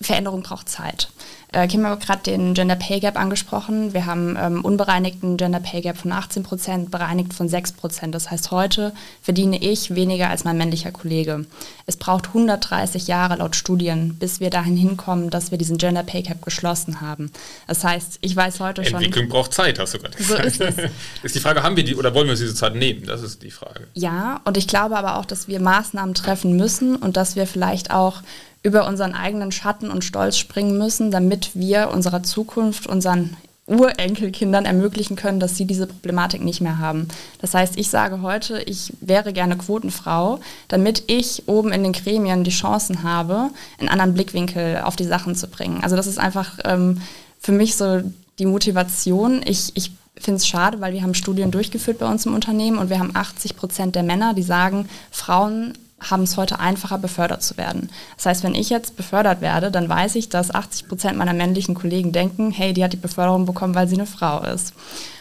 [0.00, 1.08] Veränderung braucht Zeit.
[1.52, 3.94] Äh, Kim hat gerade den Gender Pay Gap angesprochen.
[3.94, 8.14] Wir haben ähm, unbereinigten Gender Pay Gap von 18 Prozent, bereinigt von 6 Prozent.
[8.14, 11.46] Das heißt, heute verdiene ich weniger als mein männlicher Kollege.
[11.86, 16.22] Es braucht 130 Jahre laut Studien, bis wir dahin hinkommen, dass wir diesen Gender Pay
[16.22, 17.30] Gap geschlossen haben.
[17.68, 18.94] Das heißt, ich weiß heute schon.
[18.94, 20.52] Entwicklung braucht Zeit, hast du gerade gesagt.
[20.52, 20.90] So ist, es.
[21.22, 23.06] ist die Frage, haben wir die oder wollen wir uns diese Zeit nehmen?
[23.06, 23.86] Das ist die Frage.
[23.94, 27.92] Ja, und ich glaube aber auch, dass wir Maßnahmen treffen müssen und dass wir vielleicht
[27.92, 28.22] auch
[28.66, 33.36] über unseren eigenen Schatten und Stolz springen müssen, damit wir unserer Zukunft, unseren
[33.68, 37.06] Urenkelkindern ermöglichen können, dass sie diese Problematik nicht mehr haben.
[37.40, 42.42] Das heißt, ich sage heute, ich wäre gerne Quotenfrau, damit ich oben in den Gremien
[42.42, 45.84] die Chancen habe, einen anderen Blickwinkel auf die Sachen zu bringen.
[45.84, 47.00] Also das ist einfach ähm,
[47.38, 48.02] für mich so
[48.40, 49.42] die Motivation.
[49.46, 52.90] Ich, ich finde es schade, weil wir haben Studien durchgeführt bei uns im Unternehmen und
[52.90, 57.56] wir haben 80 Prozent der Männer, die sagen, Frauen haben es heute einfacher, befördert zu
[57.56, 57.90] werden.
[58.16, 61.74] Das heißt, wenn ich jetzt befördert werde, dann weiß ich, dass 80 Prozent meiner männlichen
[61.74, 64.74] Kollegen denken, hey, die hat die Beförderung bekommen, weil sie eine Frau ist.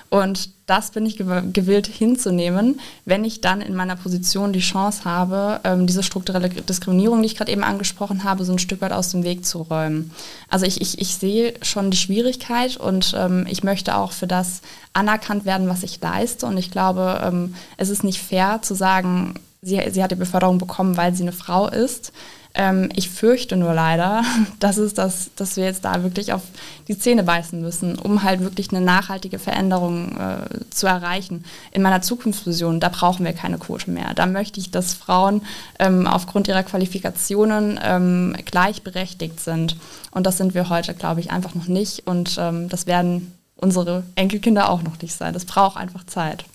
[0.10, 5.60] Und das bin ich gewillt hinzunehmen, wenn ich dann in meiner Position die Chance habe,
[5.64, 9.12] ähm, diese strukturelle Diskriminierung, die ich gerade eben angesprochen habe, so ein Stück weit aus
[9.12, 10.12] dem Weg zu räumen.
[10.48, 14.62] Also ich, ich, ich sehe schon die Schwierigkeit und ähm, ich möchte auch für das
[14.94, 16.46] anerkannt werden, was ich leiste.
[16.46, 19.34] Und ich glaube, ähm, es ist nicht fair zu sagen,
[19.66, 22.14] sie, sie hat die Beförderung bekommen, weil sie eine Frau ist.
[22.54, 24.24] Ähm, ich fürchte nur leider,
[24.60, 26.42] dass, es das, dass wir jetzt da wirklich auf
[26.88, 31.44] die Zähne beißen müssen, um halt wirklich eine nachhaltige Veränderung äh, zu erreichen.
[31.72, 34.14] In meiner Zukunftsvision, da brauchen wir keine Quote mehr.
[34.14, 35.42] Da möchte ich, dass Frauen
[35.80, 39.76] ähm, aufgrund ihrer Qualifikationen ähm, gleichberechtigt sind.
[40.12, 42.08] Und das sind wir heute, glaube ich, einfach noch nicht.
[42.08, 45.34] Und ähm, das werden unsere Enkelkinder auch noch nicht sein.
[45.34, 46.46] Das braucht einfach Zeit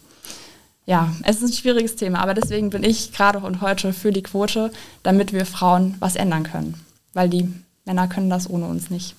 [0.91, 4.25] ja, es ist ein schwieriges Thema, aber deswegen bin ich gerade und heute für die
[4.25, 4.73] Quote,
[5.05, 6.75] damit wir Frauen was ändern können.
[7.13, 7.49] Weil die
[7.85, 9.15] Männer können das ohne uns nicht.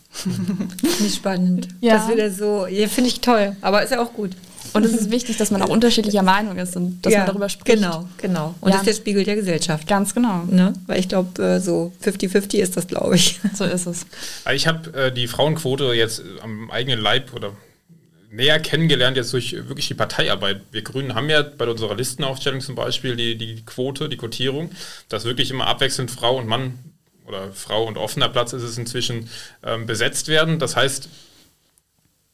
[1.00, 1.70] Nicht spannend.
[1.80, 1.96] Ja.
[1.96, 4.32] Das wieder so, ja, finde ich toll, aber ist ja auch gut.
[4.74, 7.48] Und es ist wichtig, dass man auch unterschiedlicher Meinung ist und dass ja, man darüber
[7.48, 7.78] spricht.
[7.78, 8.54] Genau, genau.
[8.60, 8.78] Und ja.
[8.78, 9.88] das ist der Spiegel der Gesellschaft.
[9.88, 10.44] Ganz genau.
[10.50, 10.74] Ne?
[10.88, 13.40] Weil ich glaube, äh, so 50-50 ist das, glaube ich.
[13.54, 14.06] So ist es.
[14.54, 17.54] Ich habe äh, die Frauenquote jetzt am eigenen Leib oder
[18.32, 20.62] näher kennengelernt jetzt durch wirklich die Parteiarbeit.
[20.72, 24.72] Wir Grünen haben ja bei unserer Listenaufstellung zum Beispiel die, die Quote, die Quotierung,
[25.10, 26.80] dass wirklich immer abwechselnd Frau und Mann
[27.26, 29.30] oder Frau und offener Platz ist es inzwischen
[29.64, 30.60] ähm, besetzt werden.
[30.60, 31.10] Das heißt,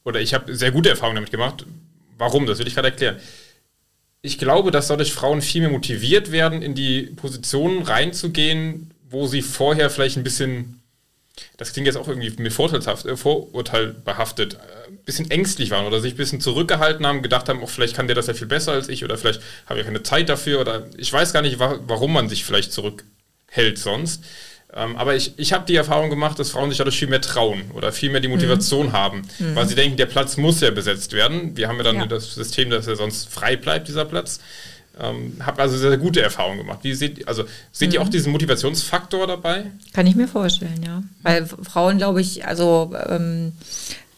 [0.03, 1.65] oder ich habe sehr gute Erfahrungen damit gemacht.
[2.17, 2.45] Warum?
[2.45, 3.19] Das will ich gerade erklären.
[4.21, 9.41] Ich glaube, dass dadurch Frauen viel mehr motiviert werden, in die Positionen reinzugehen, wo sie
[9.41, 10.81] vorher vielleicht ein bisschen
[11.57, 14.57] das klingt jetzt auch irgendwie mir vorteilshaft, äh, vorurteilbehaftet, äh,
[14.89, 18.07] ein bisschen ängstlich waren oder sich ein bisschen zurückgehalten haben, gedacht haben, oh, vielleicht kann
[18.07, 20.87] der das ja viel besser als ich oder vielleicht habe ich keine Zeit dafür oder
[20.97, 24.23] ich weiß gar nicht, wa warum man sich vielleicht zurückhält sonst.
[24.73, 27.71] Ähm, aber ich, ich habe die Erfahrung gemacht, dass Frauen sich dadurch viel mehr trauen
[27.73, 28.91] oder viel mehr die Motivation mhm.
[28.91, 29.55] haben, mhm.
[29.55, 31.55] weil sie denken, der Platz muss ja besetzt werden.
[31.55, 32.05] Wir haben ja dann ja.
[32.05, 34.39] das System, dass er sonst frei bleibt, dieser Platz.
[34.99, 36.79] Ähm, habe also sehr, sehr gute Erfahrungen gemacht.
[36.81, 37.95] Wie seht, also, seht mhm.
[37.95, 39.71] ihr auch diesen Motivationsfaktor dabei?
[39.93, 41.03] Kann ich mir vorstellen, ja.
[41.23, 43.53] Weil Frauen, glaube ich, also ähm,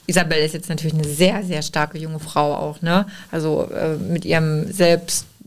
[0.07, 3.05] Isabel ist jetzt natürlich eine sehr, sehr starke junge Frau auch, ne?
[3.31, 4.71] Also äh, mit ihrem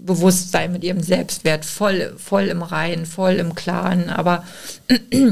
[0.03, 4.11] Selbstbewusstsein, mit ihrem Selbstwert voll, voll im Reinen, voll im Klaren.
[4.11, 4.45] Aber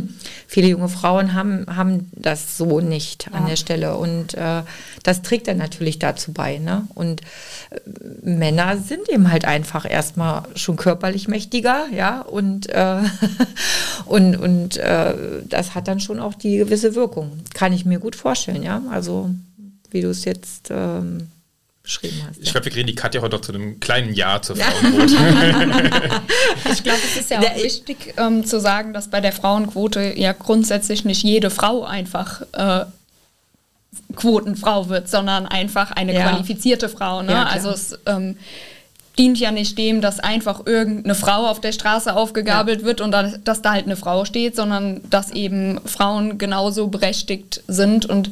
[0.47, 3.39] viele junge Frauen haben, haben das so nicht ja.
[3.39, 3.97] an der Stelle.
[3.97, 4.63] Und äh,
[5.03, 6.59] das trägt dann natürlich dazu bei.
[6.59, 6.87] Ne?
[6.95, 7.23] Und
[7.71, 7.81] äh,
[8.23, 13.03] Männer sind eben halt einfach erstmal schon körperlich mächtiger, ja, und, äh,
[14.07, 15.15] und, und äh,
[15.49, 17.41] das hat dann schon auch die gewisse Wirkung.
[17.55, 18.83] Kann ich mir gut vorstellen, ja.
[18.91, 19.31] Also
[19.91, 21.29] wie du es jetzt ähm,
[21.91, 22.39] beschrieben hast.
[22.39, 22.53] Ich ja.
[22.53, 25.15] glaube, wir kriegen die Katja heute noch zu einem kleinen Ja zur Frauenquote.
[26.73, 30.33] ich glaube, es ist ja auch wichtig ähm, zu sagen, dass bei der Frauenquote ja
[30.33, 32.85] grundsätzlich nicht jede Frau einfach äh,
[34.15, 36.29] Quotenfrau wird, sondern einfach eine ja.
[36.29, 37.23] qualifizierte Frau.
[37.23, 37.33] Ne?
[37.33, 38.37] Ja, also es ähm,
[39.19, 42.87] dient ja nicht dem, dass einfach irgendeine Frau auf der Straße aufgegabelt ja.
[42.87, 47.63] wird und dann, dass da halt eine Frau steht, sondern dass eben Frauen genauso berechtigt
[47.67, 48.31] sind und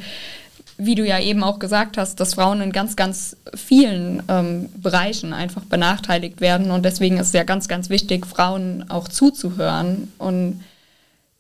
[0.79, 5.33] wie du ja eben auch gesagt hast, dass Frauen in ganz, ganz vielen ähm, Bereichen
[5.33, 6.71] einfach benachteiligt werden.
[6.71, 10.63] Und deswegen ist es ja ganz, ganz wichtig, Frauen auch zuzuhören und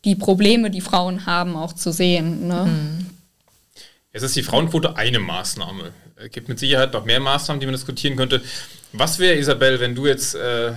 [0.05, 2.49] die Probleme, die Frauen haben, auch zu sehen.
[2.49, 2.64] Ne?
[2.66, 3.07] Mhm.
[4.12, 5.93] Es ist die Frauenquote eine Maßnahme.
[6.20, 8.42] Es gibt mit Sicherheit noch mehr Maßnahmen, die man diskutieren könnte.
[8.92, 10.72] Was wäre, Isabel, wenn du jetzt äh,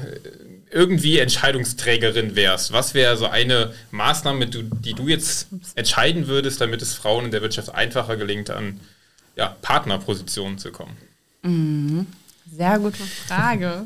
[0.70, 2.72] irgendwie Entscheidungsträgerin wärst?
[2.72, 7.42] Was wäre so eine Maßnahme, die du jetzt entscheiden würdest, damit es Frauen in der
[7.42, 8.80] Wirtschaft einfacher gelingt, an
[9.36, 10.96] ja, Partnerpositionen zu kommen?
[11.42, 12.06] Mhm.
[12.56, 13.86] Sehr gute Frage.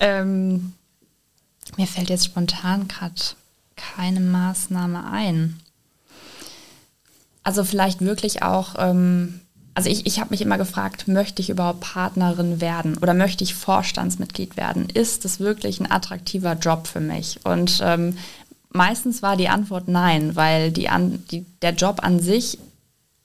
[0.00, 0.72] ähm,
[1.76, 3.14] mir fällt jetzt spontan gerade
[3.76, 5.60] keine Maßnahme ein.
[7.42, 9.40] Also vielleicht wirklich auch, ähm,
[9.76, 13.54] also ich, ich habe mich immer gefragt, möchte ich überhaupt Partnerin werden oder möchte ich
[13.54, 14.88] Vorstandsmitglied werden?
[14.88, 17.40] Ist das wirklich ein attraktiver Job für mich?
[17.44, 18.16] Und ähm,
[18.70, 22.58] meistens war die Antwort nein, weil die an, die, der Job an sich,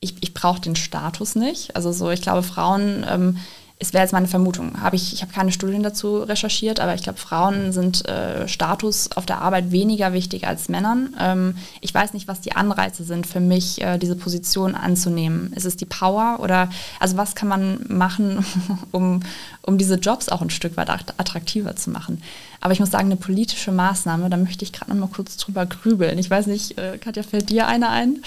[0.01, 1.73] ich, ich brauche den Status nicht.
[1.77, 3.37] Also so, ich glaube, Frauen ähm,
[3.81, 4.79] es wäre jetzt meine Vermutung.
[4.79, 9.09] Hab ich ich habe keine Studien dazu recherchiert, aber ich glaube, Frauen sind äh, Status
[9.15, 11.15] auf der Arbeit weniger wichtig als Männern.
[11.19, 15.51] Ähm, ich weiß nicht, was die Anreize sind für mich, äh, diese Position anzunehmen.
[15.53, 16.69] Ist es die Power oder
[16.99, 18.45] also was kann man machen,
[18.91, 19.21] um,
[19.63, 22.21] um diese Jobs auch ein Stück weit attraktiver zu machen?
[22.59, 25.65] Aber ich muss sagen, eine politische Maßnahme, da möchte ich gerade noch mal kurz drüber
[25.65, 26.19] grübeln.
[26.19, 28.21] Ich weiß nicht, äh, Katja, fällt dir eine ein?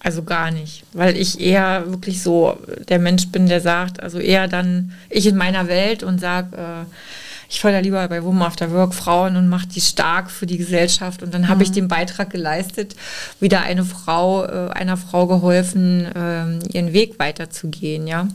[0.00, 2.56] Also gar nicht, weil ich eher wirklich so
[2.88, 6.84] der Mensch bin, der sagt, also eher dann ich in meiner Welt und sage, äh,
[7.50, 11.22] ich fördere lieber bei Women After Work Frauen und mache die stark für die Gesellschaft.
[11.22, 11.48] Und dann mhm.
[11.48, 12.94] habe ich den Beitrag geleistet,
[13.40, 18.28] wieder eine Frau, äh, einer Frau geholfen, äh, ihren Weg weiterzugehen, ja.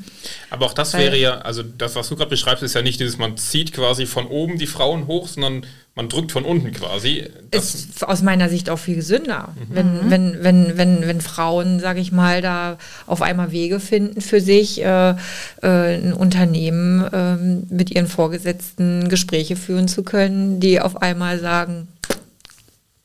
[0.50, 3.00] Aber auch das Weil, wäre ja, also das, was du gerade beschreibst, ist ja nicht
[3.00, 5.66] dieses, man zieht quasi von oben die Frauen hoch, sondern
[5.96, 7.30] man drückt von unten quasi.
[7.76, 9.76] ist aus meiner Sicht auch viel gesünder, mhm.
[9.76, 14.42] wenn, wenn, wenn, wenn, wenn Frauen, sage ich mal, da auf einmal Wege finden für
[14.42, 15.16] sich, äh, äh,
[15.62, 17.36] ein Unternehmen äh,
[17.74, 21.88] mit ihren Vorgesetzten Gespräche führen zu können, die auf einmal sagen,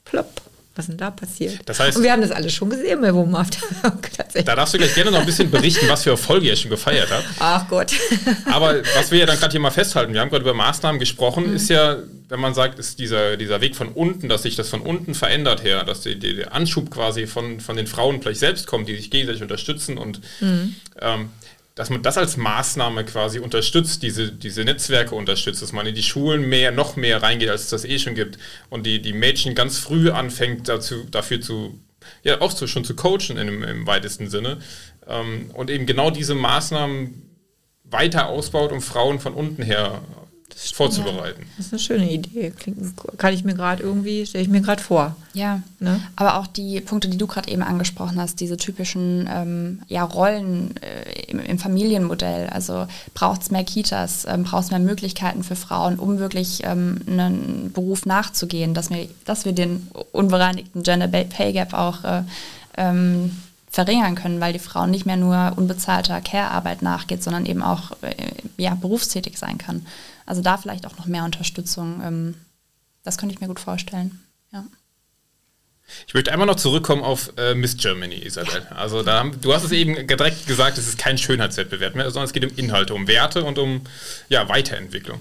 [0.06, 0.40] plopp,
[0.78, 1.58] was denn da passiert?
[1.66, 3.58] Das heißt, und wir haben das alles schon gesehen bei Wohnmaft.
[4.44, 7.10] da darfst du gleich gerne noch ein bisschen berichten, was für Erfolge ihr schon gefeiert
[7.10, 7.24] habt.
[7.40, 7.92] Ach Gott.
[8.52, 11.48] Aber was wir ja dann gerade hier mal festhalten, wir haben gerade über Maßnahmen gesprochen,
[11.48, 11.56] mhm.
[11.56, 11.96] ist ja,
[12.28, 15.64] wenn man sagt, ist dieser, dieser Weg von unten, dass sich das von unten verändert
[15.64, 18.94] her, dass die, die, der Anschub quasi von, von den Frauen vielleicht selbst kommt, die
[18.94, 20.76] sich gegenseitig unterstützen und mhm.
[21.00, 21.30] ähm,
[21.78, 26.02] dass man das als Maßnahme quasi unterstützt, diese, diese Netzwerke unterstützt, dass man in die
[26.02, 28.36] Schulen mehr, noch mehr reingeht, als es das eh schon gibt.
[28.68, 31.78] Und die, die Mädchen ganz früh anfängt, dazu, dafür zu,
[32.24, 34.58] ja, auch zu, schon zu coachen im, im weitesten Sinne.
[35.06, 37.22] Ähm, und eben genau diese Maßnahmen
[37.84, 40.02] weiter ausbaut, um Frauen von unten her
[40.56, 41.42] vorzubereiten.
[41.42, 42.50] Ja, das ist eine schöne Idee.
[42.50, 42.78] Klingt,
[43.16, 45.16] kann ich mir gerade irgendwie, stelle ich mir gerade vor.
[45.34, 46.00] Ja, ne?
[46.16, 50.74] aber auch die Punkte, die du gerade eben angesprochen hast, diese typischen ähm, ja, Rollen
[50.78, 52.48] äh, im, im, Familienmodell.
[52.48, 57.00] Also braucht es mehr Kitas, ähm, braucht es mehr Möglichkeiten für Frauen, um wirklich ähm,
[57.06, 62.22] einen Beruf nachzugehen, dass wir, dass wir den unbereinigten Gender Pay Gap auch äh,
[62.76, 63.30] ähm,
[63.70, 68.14] verringern können, weil die Frau nicht mehr nur unbezahlter Care-Arbeit nachgeht, sondern eben auch äh,
[68.56, 69.86] ja, berufstätig sein kann.
[70.28, 72.02] Also da vielleicht auch noch mehr Unterstützung.
[72.04, 72.34] Ähm,
[73.02, 74.20] das könnte ich mir gut vorstellen.
[74.52, 74.66] Ja.
[76.06, 78.66] Ich möchte einmal noch zurückkommen auf äh, Miss Germany, Isabel.
[78.74, 82.26] Also da haben, du hast es eben direkt gesagt, es ist kein Schönheitswettbewerb mehr, sondern
[82.26, 83.80] es geht um Inhalte, um Werte und um
[84.28, 85.18] ja, Weiterentwicklung.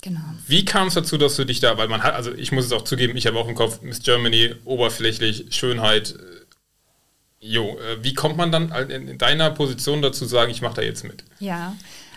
[0.00, 0.20] Genau.
[0.46, 2.72] Wie kam es dazu, dass du dich da, weil man hat, also ich muss es
[2.72, 6.10] auch zugeben, ich habe auch im Kopf Miss Germany, oberflächlich, Schönheit.
[6.10, 10.82] Äh, jo, äh, wie kommt man dann in deiner Position dazu sagen, ich mache da
[10.82, 11.24] jetzt mit?
[11.40, 11.74] Ja,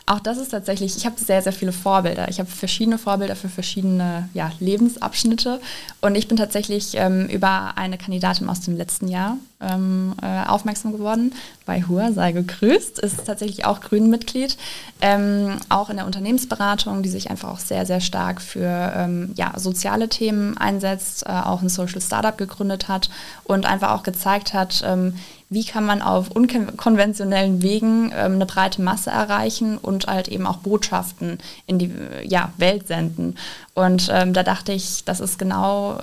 [0.10, 2.30] auch das ist tatsächlich, ich habe sehr, sehr viele Vorbilder.
[2.30, 5.62] Ich habe verschiedene Vorbilder für verschiedene ja, Lebensabschnitte.
[6.02, 10.94] Und ich bin tatsächlich ähm, über eine Kandidatin aus dem letzten Jahr ähm, äh, aufmerksam
[10.94, 11.34] geworden.
[11.66, 14.58] Bei Hur, sei gegrüßt, ist tatsächlich auch Grünen-Mitglied.
[15.02, 19.54] Ähm, auch in der Unternehmensberatung, die sich einfach auch sehr, sehr stark für ähm, ja,
[19.58, 23.10] soziale Themen einsetzt, äh, auch ein Social Startup gegründet hat
[23.44, 25.16] und einfach auch gezeigt hat, ähm,
[25.50, 30.58] wie kann man auf unkonventionellen Wegen ähm, eine breite Masse erreichen und halt eben auch
[30.58, 31.92] Botschaften in die
[32.24, 33.36] ja, Welt senden.
[33.74, 36.00] Und ähm, da dachte ich, das ist genau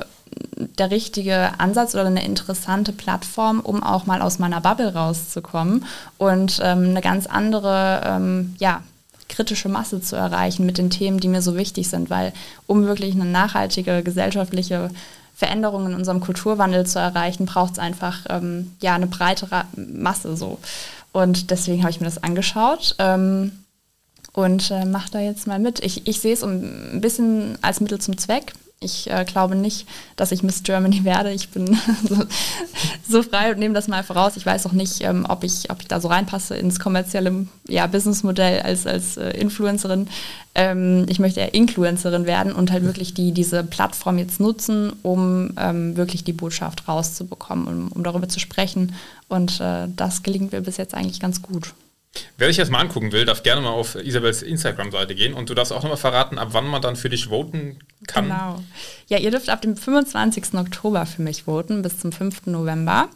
[0.56, 5.84] der richtige Ansatz oder eine interessante Plattform, um auch mal aus meiner Bubble rauszukommen
[6.18, 8.82] und ähm, eine ganz andere, ähm, ja,
[9.28, 12.32] kritische Masse zu erreichen mit den Themen, die mir so wichtig sind, weil
[12.66, 14.90] um wirklich eine nachhaltige gesellschaftliche
[15.34, 20.58] Veränderungen in unserem Kulturwandel zu erreichen, braucht es einfach ähm, ja, eine breitere Masse so.
[21.12, 23.52] Und deswegen habe ich mir das angeschaut ähm,
[24.32, 25.80] und äh, mache da jetzt mal mit.
[25.80, 28.54] Ich, ich sehe es ein bisschen als Mittel zum Zweck.
[28.78, 31.32] Ich äh, glaube nicht, dass ich Miss Germany werde.
[31.32, 32.16] Ich bin so,
[33.08, 34.36] so, frei und nehme das mal voraus.
[34.36, 37.86] Ich weiß auch nicht, ähm, ob, ich, ob ich da so reinpasse ins kommerzielle ja,
[37.86, 40.08] Businessmodell als, als äh, Influencerin.
[40.54, 45.52] Ähm, ich möchte eher Influencerin werden und halt wirklich die, diese Plattform jetzt nutzen, um
[45.56, 48.94] ähm, wirklich die Botschaft rauszubekommen, um, um darüber zu sprechen.
[49.28, 51.72] Und äh, das gelingt mir bis jetzt eigentlich ganz gut.
[52.38, 55.54] Wer sich das mal angucken will, darf gerne mal auf Isabels Instagram-Seite gehen und du
[55.54, 58.24] darfst auch nochmal verraten, ab wann man dann für dich voten kann.
[58.24, 58.62] Genau.
[59.08, 60.54] Ja, ihr dürft ab dem 25.
[60.54, 62.46] Oktober für mich voten bis zum 5.
[62.46, 63.08] November.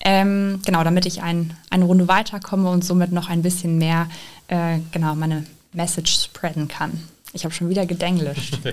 [0.00, 4.08] Ähm, genau, damit ich ein, eine Runde weiterkomme und somit noch ein bisschen mehr
[4.48, 7.02] äh, genau meine Message spreaden kann.
[7.32, 8.58] Ich habe schon wieder gedenglischt.
[8.62, 8.70] du,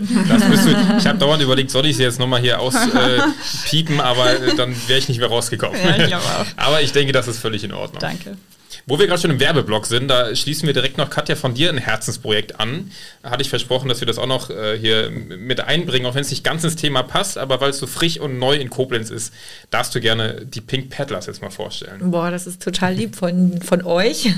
[0.97, 4.73] ich habe dauernd überlegt, soll ich sie jetzt nochmal hier auspiepen, äh, aber äh, dann
[4.87, 5.77] wäre ich nicht mehr rausgekommen.
[5.83, 6.15] Ja, ich
[6.55, 7.99] aber ich denke, das ist völlig in Ordnung.
[7.99, 8.37] Danke.
[8.85, 11.69] Wo wir gerade schon im Werbeblock sind, da schließen wir direkt noch, Katja, von dir
[11.69, 12.91] ein Herzensprojekt an.
[13.23, 16.29] Hatte ich versprochen, dass wir das auch noch äh, hier mit einbringen, auch wenn es
[16.29, 19.33] nicht ganz ins Thema passt, aber weil es so frisch und neu in Koblenz ist,
[19.69, 22.11] darfst du gerne die Pink Paddlers jetzt mal vorstellen.
[22.11, 24.33] Boah, das ist total lieb von, von euch.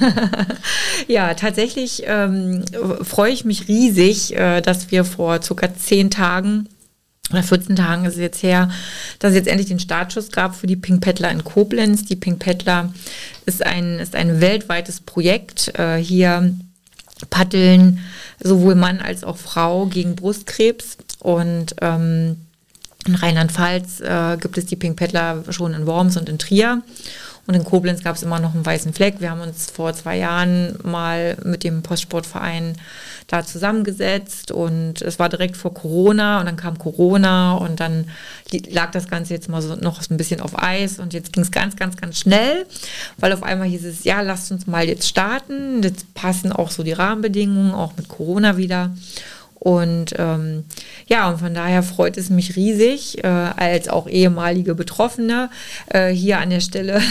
[1.08, 2.64] ja, tatsächlich ähm,
[3.02, 6.70] freue ich mich riesig, äh, dass wir vor circa zehn Tagen
[7.32, 8.70] oder 14 Tagen ist es jetzt her,
[9.20, 12.06] dass es jetzt endlich den Startschuss gab für die Pink Paddler in Koblenz.
[12.06, 12.94] Die Pink Paddler
[13.46, 15.78] ist ein, ist ein weltweites Projekt.
[15.80, 16.54] Äh, hier
[17.30, 18.00] paddeln
[18.44, 20.98] sowohl Mann als auch Frau gegen Brustkrebs.
[21.20, 22.38] Und ähm,
[23.08, 26.84] in Rheinland-Pfalz äh, gibt es die Pink Paddler schon in Worms und in Trier.
[27.48, 29.16] Und in Koblenz gab es immer noch einen weißen Fleck.
[29.20, 32.76] Wir haben uns vor zwei Jahren mal mit dem Postsportverein
[33.28, 38.10] da zusammengesetzt und es war direkt vor Corona und dann kam Corona und dann
[38.70, 41.52] lag das Ganze jetzt mal so noch ein bisschen auf Eis und jetzt ging es
[41.52, 42.66] ganz, ganz, ganz schnell,
[43.18, 45.84] weil auf einmal hieß es, ja, lasst uns mal jetzt starten.
[45.84, 48.92] Jetzt passen auch so die Rahmenbedingungen, auch mit Corona wieder.
[49.66, 50.64] Und ähm,
[51.08, 55.50] ja, und von daher freut es mich riesig, äh, als auch ehemalige Betroffene
[55.88, 57.02] äh, hier an der Stelle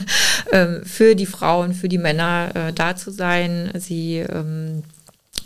[0.52, 4.84] äh, für die Frauen, für die Männer äh, da zu sein, sie ähm,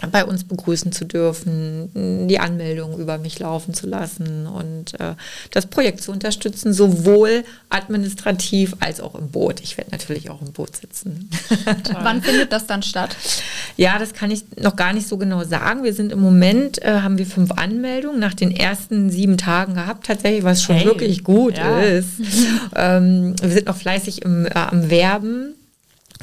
[0.07, 5.14] bei uns begrüßen zu dürfen, die Anmeldung über mich laufen zu lassen und äh,
[5.51, 9.61] das Projekt zu unterstützen, sowohl administrativ als auch im Boot.
[9.61, 11.28] Ich werde natürlich auch im Boot sitzen.
[12.03, 13.16] Wann findet das dann statt?
[13.76, 15.82] Ja, das kann ich noch gar nicht so genau sagen.
[15.82, 20.07] Wir sind im Moment, äh, haben wir fünf Anmeldungen nach den ersten sieben Tagen gehabt,
[20.07, 21.80] tatsächlich, was schon hey, wirklich gut ja.
[21.80, 22.20] ist.
[22.76, 25.55] ähm, wir sind noch fleißig im, äh, am Werben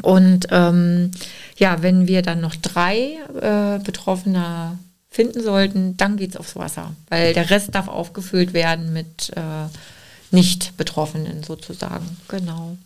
[0.02, 1.12] und ähm,
[1.58, 4.78] ja, wenn wir dann noch drei äh, Betroffene
[5.10, 9.68] finden sollten, dann geht es aufs Wasser, weil der Rest darf aufgefüllt werden mit äh,
[10.32, 12.18] Nicht-Betroffenen sozusagen.
[12.28, 12.78] Genau.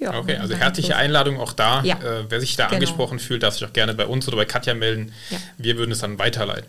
[0.00, 1.82] Ja, okay, also herzliche Einladung auch da.
[1.84, 1.96] Ja.
[1.96, 2.76] Äh, wer sich da genau.
[2.76, 5.12] angesprochen fühlt, darf sich auch gerne bei uns oder bei Katja melden.
[5.28, 5.38] Ja.
[5.58, 6.66] Wir würden es dann weiterleiten.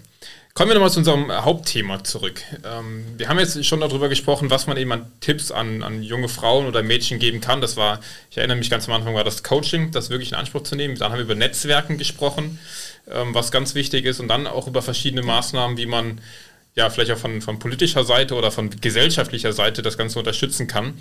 [0.53, 2.41] Kommen wir nochmal zu unserem Hauptthema zurück.
[2.65, 6.27] Ähm, wir haben jetzt schon darüber gesprochen, was man eben an Tipps an, an junge
[6.27, 7.61] Frauen oder Mädchen geben kann.
[7.61, 10.63] Das war, ich erinnere mich ganz am Anfang, war das Coaching, das wirklich in Anspruch
[10.63, 10.97] zu nehmen.
[10.97, 12.59] Dann haben wir über Netzwerken gesprochen,
[13.09, 14.19] ähm, was ganz wichtig ist.
[14.19, 16.19] Und dann auch über verschiedene Maßnahmen, wie man
[16.75, 20.95] ja vielleicht auch von, von politischer Seite oder von gesellschaftlicher Seite das Ganze unterstützen kann.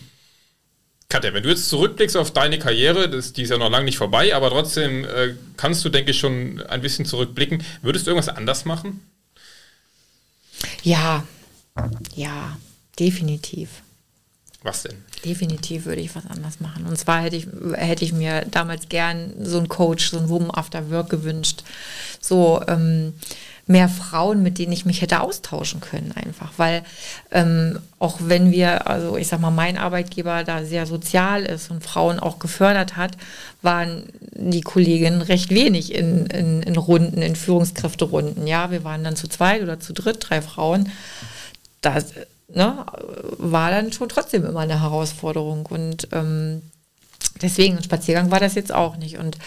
[1.08, 3.98] Katja, wenn du jetzt zurückblickst auf deine Karriere, das, die ist ja noch lange nicht
[3.98, 7.64] vorbei, aber trotzdem äh, kannst du, denke ich, schon ein bisschen zurückblicken.
[7.82, 9.00] Würdest du irgendwas anders machen?
[10.82, 11.24] Ja,
[12.14, 12.56] ja,
[12.98, 13.82] definitiv.
[14.62, 15.04] Was denn?
[15.24, 16.84] Definitiv würde ich was anders machen.
[16.86, 20.50] Und zwar hätte ich, hätte ich mir damals gern so einen Coach, so einen Woman
[20.50, 21.62] After Work gewünscht.
[22.20, 23.14] So, ähm,
[23.70, 26.52] mehr Frauen, mit denen ich mich hätte austauschen können, einfach.
[26.56, 26.82] Weil
[27.30, 31.84] ähm, auch wenn wir, also ich sag mal, mein Arbeitgeber da sehr sozial ist und
[31.84, 33.12] Frauen auch gefördert hat,
[33.62, 38.46] waren die Kolleginnen recht wenig in, in, in Runden, in Führungskräfterunden.
[38.48, 40.90] Ja, wir waren dann zu zweit oder zu dritt, drei Frauen.
[41.80, 42.06] Das
[42.54, 42.84] ne,
[43.38, 45.66] war dann schon trotzdem immer eine Herausforderung.
[45.66, 46.62] Und ähm,
[47.42, 49.18] Deswegen, ein Spaziergang war das jetzt auch nicht.
[49.18, 49.38] Und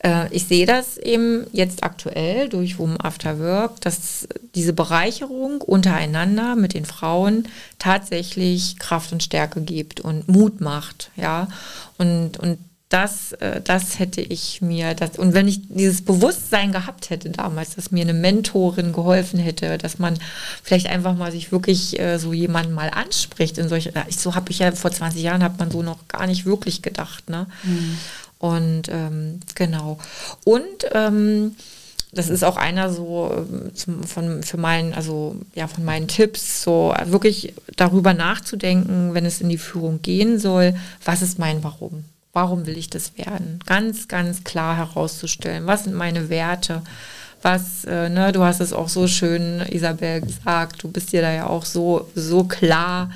[0.00, 6.56] äh, ich sehe das eben jetzt aktuell durch Women After Work, dass diese Bereicherung untereinander
[6.56, 7.48] mit den Frauen
[7.78, 11.10] tatsächlich Kraft und Stärke gibt und Mut macht.
[11.16, 11.48] Ja,
[11.98, 12.58] und, und
[12.90, 17.76] das, äh, das hätte ich mir, das, und wenn ich dieses Bewusstsein gehabt hätte damals,
[17.76, 20.18] dass mir eine Mentorin geholfen hätte, dass man
[20.62, 24.58] vielleicht einfach mal sich wirklich äh, so jemanden mal anspricht in solche, so habe ich
[24.58, 27.46] ja vor 20 Jahren hat man so noch gar nicht wirklich gedacht, ne?
[27.62, 27.98] Mhm.
[28.40, 29.98] Und ähm, genau.
[30.44, 31.54] Und ähm,
[32.12, 36.62] das ist auch einer so ähm, zum, von für meinen, also ja, von meinen Tipps,
[36.62, 40.74] so wirklich darüber nachzudenken, wenn es in die Führung gehen soll,
[41.04, 42.04] was ist mein Warum?
[42.32, 43.58] Warum will ich das werden?
[43.66, 46.82] Ganz, ganz klar herauszustellen, was sind meine Werte,
[47.42, 51.32] was, äh, ne, du hast es auch so schön, Isabel, gesagt, du bist dir da
[51.32, 53.10] ja auch so, so klar,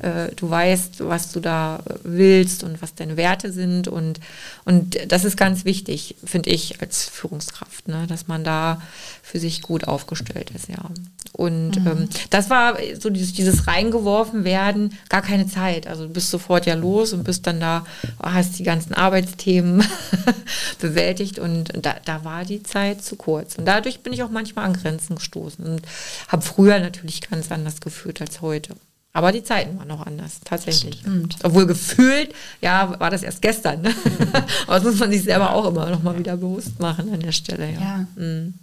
[0.00, 4.20] äh, du weißt, was du da willst und was deine Werte sind und,
[4.64, 8.80] und das ist ganz wichtig, finde ich, als Führungskraft, ne, dass man da
[9.22, 10.90] für sich gut aufgestellt ist, ja.
[11.32, 11.86] Und mhm.
[11.86, 15.86] ähm, das war so dieses, dieses reingeworfen werden, gar keine Zeit.
[15.86, 17.84] Also du bist sofort ja los und bist dann da,
[18.20, 19.84] hast die ganzen Arbeitsthemen
[20.80, 23.56] bewältigt und da, da war die Zeit zu kurz.
[23.56, 25.82] Und dadurch bin ich auch manchmal an Grenzen gestoßen und
[26.28, 28.74] habe früher natürlich ganz anders geführt als heute.
[29.12, 31.00] Aber die Zeiten waren noch anders, tatsächlich.
[31.00, 31.36] Stimmt.
[31.42, 33.82] Obwohl gefühlt, ja, war das erst gestern.
[33.82, 33.94] Ne?
[34.66, 37.32] Aber das muss man sich selber auch immer noch mal wieder bewusst machen an der
[37.32, 37.72] Stelle.
[37.72, 37.80] Ja.
[37.80, 38.06] ja.
[38.16, 38.54] Mhm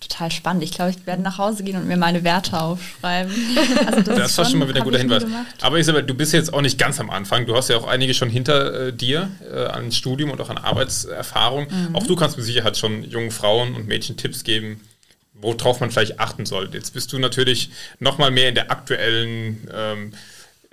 [0.00, 0.64] total spannend.
[0.64, 3.32] Ich glaube, ich werde nach Hause gehen und mir meine Werte aufschreiben.
[3.86, 5.24] Also das, das war schon mal wieder ein guter Hinweis.
[5.60, 7.46] Aber Isabel, du bist jetzt auch nicht ganz am Anfang.
[7.46, 10.58] Du hast ja auch einige schon hinter äh, dir äh, an Studium und auch an
[10.58, 11.66] Arbeitserfahrung.
[11.70, 11.96] Mhm.
[11.96, 14.80] Auch du kannst mit Sicherheit schon jungen Frauen und Mädchen Tipps geben,
[15.34, 16.76] worauf man vielleicht achten sollte.
[16.76, 20.12] Jetzt bist du natürlich noch mal mehr in der aktuellen ähm,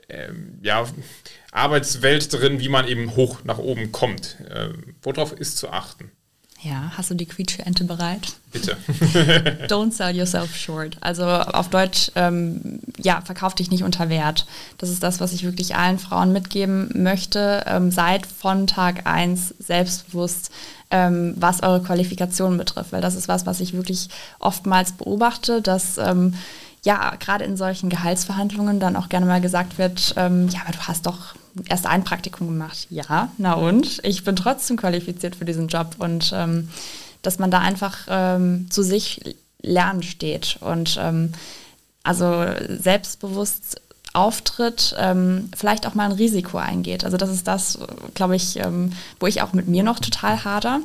[0.10, 0.86] ähm, ja,
[1.52, 4.38] Arbeitswelt drin, wie man eben hoch nach oben kommt.
[4.50, 6.12] Ähm, worauf ist zu achten?
[6.64, 8.34] Ja, hast du die Quietsche-Ente bereit?
[8.52, 8.76] Bitte.
[9.68, 10.98] Don't sell yourself short.
[11.02, 14.48] Also auf Deutsch, ähm, ja, verkauf dich nicht unter Wert.
[14.80, 17.64] Das ist das, was ich wirklich allen Frauen mitgeben möchte.
[17.68, 20.52] Ähm, seid von Tag 1 selbstbewusst,
[20.90, 22.92] ähm, was eure Qualifikation betrifft.
[22.92, 26.34] Weil das ist was, was ich wirklich oftmals beobachte, dass ähm,
[26.84, 30.80] ja, gerade in solchen Gehaltsverhandlungen dann auch gerne mal gesagt wird, ähm, ja, aber du
[30.88, 31.36] hast doch
[31.70, 32.88] erst ein Praktikum gemacht.
[32.90, 34.00] Ja, na und?
[34.04, 36.70] Ich bin trotzdem qualifiziert für diesen Job und ähm,
[37.22, 39.22] dass man da einfach ähm, zu sich
[39.62, 41.34] lernen steht und ähm,
[42.04, 43.82] also selbstbewusst
[44.14, 47.06] auftritt, ähm, vielleicht auch mal ein Risiko eingeht.
[47.06, 47.78] Also das ist das,
[48.16, 50.80] glaube ich, ähm, wo ich auch mit mir noch total hader.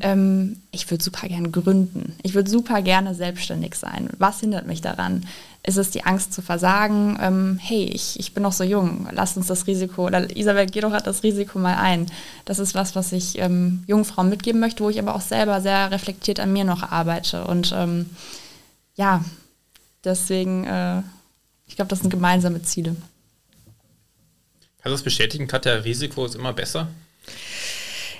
[0.00, 2.16] Ähm, ich würde super gerne gründen.
[2.22, 4.10] Ich würde super gerne selbstständig sein.
[4.18, 5.26] Was hindert mich daran?
[5.64, 7.16] Ist es die Angst zu versagen?
[7.20, 10.80] Ähm, hey, ich, ich bin noch so jung, lasst uns das Risiko, oder Isabel geh
[10.80, 12.10] doch hat das Risiko mal ein.
[12.44, 15.60] Das ist was, was ich ähm, jungen Frauen mitgeben möchte, wo ich aber auch selber
[15.60, 17.44] sehr reflektiert an mir noch arbeite.
[17.44, 18.10] Und ähm,
[18.96, 19.24] ja,
[20.02, 21.02] deswegen, äh,
[21.66, 22.96] ich glaube, das sind gemeinsame Ziele.
[24.78, 26.88] Kannst du das bestätigen, Katja, Risiko ist immer besser?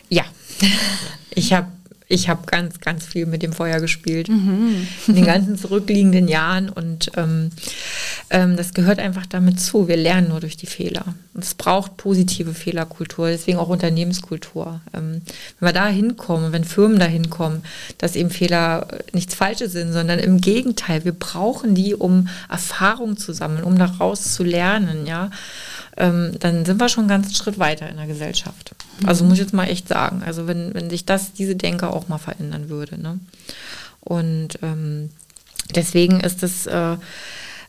[0.08, 0.24] Ja,
[1.30, 1.66] ich habe
[2.08, 4.28] ich habe ganz, ganz viel mit dem Feuer gespielt.
[4.28, 4.86] Mhm.
[5.06, 6.68] In den ganzen zurückliegenden Jahren.
[6.68, 7.50] Und ähm,
[8.30, 9.88] ähm, das gehört einfach damit zu.
[9.88, 11.14] Wir lernen nur durch die Fehler.
[11.34, 14.80] Und es braucht positive Fehlerkultur, deswegen auch Unternehmenskultur.
[14.92, 15.22] Ähm,
[15.58, 17.62] wenn wir da hinkommen, wenn Firmen da hinkommen,
[17.98, 23.32] dass eben Fehler nichts Falsches sind, sondern im Gegenteil, wir brauchen die, um Erfahrung zu
[23.32, 25.30] sammeln, um daraus zu lernen, ja
[25.96, 28.74] ähm, dann sind wir schon einen ganzen Schritt weiter in der Gesellschaft.
[29.04, 30.22] Also muss ich jetzt mal echt sagen.
[30.24, 33.00] Also wenn, wenn sich das, diese Denke auch mal verändern würde.
[33.00, 33.20] Ne?
[34.00, 35.10] Und ähm,
[35.74, 36.96] deswegen ist es äh,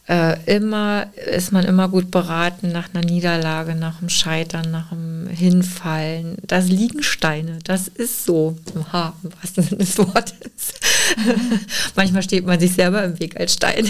[0.07, 5.27] äh, immer, ist man immer gut beraten nach einer Niederlage, nach einem Scheitern, nach einem
[5.27, 6.35] Hinfallen.
[6.45, 8.57] Das liegen Steine, das ist so.
[8.91, 10.73] Ha, was denn des Wortes.
[11.95, 13.89] Manchmal steht man sich selber im Weg als Stein.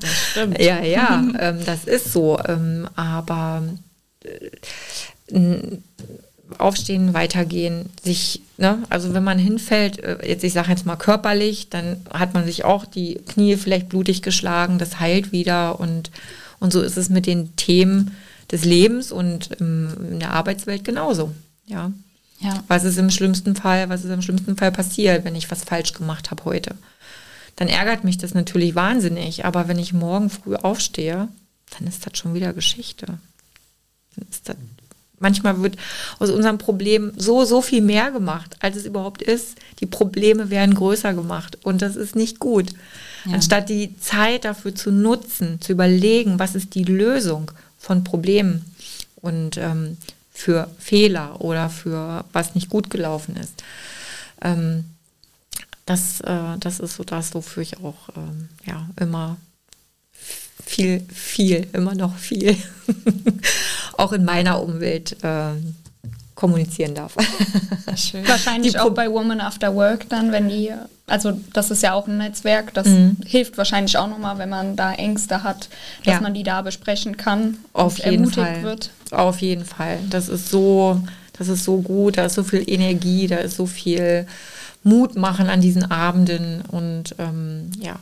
[0.00, 0.60] Das stimmt.
[0.62, 2.38] ja, ja, ähm, das ist so.
[2.46, 3.62] Ähm, aber
[4.24, 5.78] äh,
[6.58, 11.68] aufstehen, weitergehen, sich, ne, also wenn man hinfällt, äh, jetzt ich sage jetzt mal körperlich,
[11.70, 16.10] dann hat man sich auch die Knie vielleicht blutig geschlagen, das heilt wieder und,
[16.58, 18.16] und so ist es mit den Themen
[18.50, 21.32] des Lebens und in der Arbeitswelt genauso.
[21.66, 21.92] Ja.
[22.40, 22.64] ja.
[22.66, 25.92] Was ist im schlimmsten Fall, was ist im schlimmsten Fall passiert, wenn ich was falsch
[25.92, 26.74] gemacht habe heute?
[27.56, 31.28] Dann ärgert mich das natürlich wahnsinnig, aber wenn ich morgen früh aufstehe,
[31.78, 33.06] dann ist das schon wieder Geschichte.
[33.06, 34.56] Dann ist das
[35.20, 35.76] Manchmal wird
[36.18, 39.56] aus unserem Problem so, so viel mehr gemacht, als es überhaupt ist.
[39.78, 42.70] Die Probleme werden größer gemacht und das ist nicht gut.
[43.26, 43.34] Ja.
[43.34, 48.64] Anstatt die Zeit dafür zu nutzen, zu überlegen, was ist die Lösung von Problemen
[49.16, 49.98] und ähm,
[50.32, 53.62] für Fehler oder für was nicht gut gelaufen ist.
[54.40, 54.84] Ähm,
[55.84, 59.36] das, äh, das ist so das, wofür ich auch ähm, ja, immer
[60.70, 62.56] viel, viel, immer noch viel,
[63.96, 65.50] auch in meiner Umwelt äh,
[66.36, 67.16] kommunizieren darf.
[67.96, 68.26] Schön.
[68.28, 70.70] Wahrscheinlich auch bei Woman After Work dann, wenn die,
[71.08, 73.16] also das ist ja auch ein Netzwerk, das mhm.
[73.26, 75.68] hilft wahrscheinlich auch nochmal, wenn man da Ängste hat,
[76.04, 76.20] dass ja.
[76.20, 78.62] man die da besprechen kann Auf und jeden ermutigt Fall.
[78.62, 78.90] wird.
[79.10, 79.98] Auf jeden Fall.
[80.08, 81.00] Das ist so,
[81.36, 84.24] das ist so gut, da ist so viel Energie, da ist so viel
[84.84, 87.96] Mut machen an diesen Abenden und ähm, ja,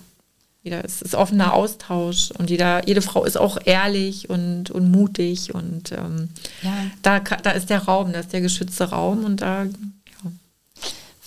[0.68, 5.54] jeder ist, ist offener Austausch und jeder, jede Frau ist auch ehrlich und, und mutig
[5.54, 6.28] und ähm,
[6.62, 6.72] ja.
[7.02, 9.64] da, da ist der Raum, da ist der geschützte Raum und da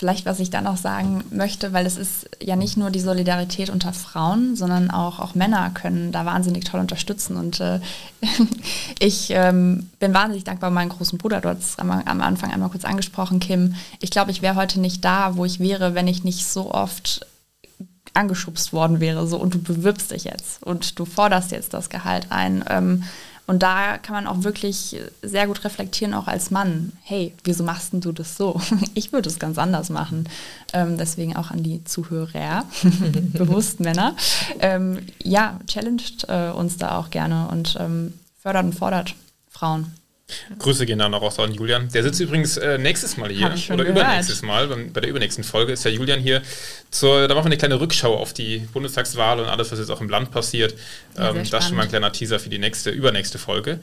[0.02, 3.70] Vielleicht, was ich dann noch sagen möchte, weil es ist ja nicht nur die Solidarität
[3.70, 7.38] unter Frauen, sondern auch, auch Männer können da wahnsinnig toll unterstützen.
[7.38, 7.80] Und äh,
[9.00, 11.39] ich ähm, bin wahnsinnig dankbar meinem großen Bruder.
[11.39, 13.76] Du hast es am, am Anfang einmal kurz angesprochen, Kim.
[14.00, 17.28] Ich glaube, ich wäre heute nicht da, wo ich wäre, wenn ich nicht so oft
[18.14, 19.28] angeschubst worden wäre.
[19.28, 22.64] So, und du bewirbst dich jetzt und du forderst jetzt das Gehalt ein.
[22.70, 23.03] Ähm,
[23.47, 26.93] und da kann man auch wirklich sehr gut reflektieren, auch als Mann.
[27.01, 28.62] Hey, wieso machst du das so?
[28.93, 30.30] Ich würde es ganz anders machen.
[30.74, 32.64] Ähm, deswegen auch an die Zuhörer,
[33.34, 34.16] bewusst Männer.
[34.59, 39.16] Ähm, ja, challenged äh, uns da auch gerne und ähm, fördert und fordert
[39.49, 39.93] Frauen.
[40.59, 41.89] Grüße gehen dann auch raus an Julian.
[41.89, 43.89] Der sitzt übrigens äh, nächstes Mal hier oder gehört.
[43.89, 44.67] übernächstes Mal.
[44.67, 46.41] Bei der übernächsten Folge ist ja Julian hier.
[46.89, 50.01] Zur, da machen wir eine kleine Rückschau auf die Bundestagswahl und alles, was jetzt auch
[50.01, 50.75] im Land passiert.
[51.17, 53.79] Ja, ähm, das ist schon mal ein kleiner Teaser für die nächste, übernächste Folge.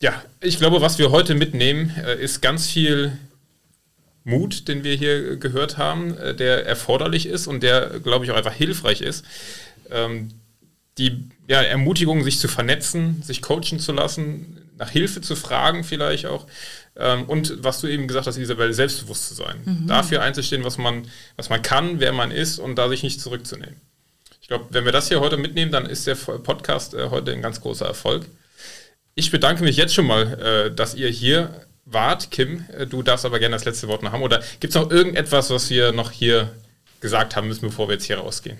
[0.00, 3.18] Ja, ich glaube, was wir heute mitnehmen, äh, ist ganz viel
[4.24, 8.36] Mut, den wir hier gehört haben, äh, der erforderlich ist und der, glaube ich, auch
[8.36, 9.24] einfach hilfreich ist.
[9.90, 10.30] Ähm,
[10.98, 16.26] die ja, Ermutigung, sich zu vernetzen, sich coachen zu lassen, nach Hilfe zu fragen vielleicht
[16.26, 16.46] auch.
[16.96, 19.60] Ähm, und was du eben gesagt hast, Isabel, selbstbewusst zu sein.
[19.64, 19.86] Mhm.
[19.86, 21.06] Dafür einzustehen, was man,
[21.36, 23.80] was man kann, wer man ist und da sich nicht zurückzunehmen.
[24.40, 27.42] Ich glaube, wenn wir das hier heute mitnehmen, dann ist der Podcast äh, heute ein
[27.42, 28.26] ganz großer Erfolg.
[29.14, 32.30] Ich bedanke mich jetzt schon mal, äh, dass ihr hier wart.
[32.30, 34.22] Kim, äh, du darfst aber gerne das letzte Wort noch haben.
[34.22, 36.50] Oder gibt es noch irgendetwas, was wir noch hier
[37.00, 38.58] gesagt haben müssen, bevor wir jetzt hier rausgehen?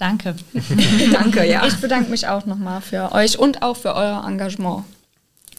[0.00, 0.34] Danke.
[1.12, 1.66] Danke, ja.
[1.66, 4.84] Ich bedanke mich auch nochmal für euch und auch für euer Engagement.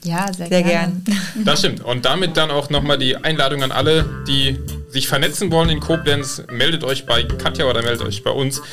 [0.04, 1.06] Ja, sehr, sehr gern.
[1.46, 1.82] Das stimmt.
[1.84, 4.58] Und damit dann auch nochmal die Einladung an alle, die
[4.90, 6.42] sich vernetzen wollen in Koblenz.
[6.50, 8.64] Meldet euch bei Katja oder meldet euch bei uns,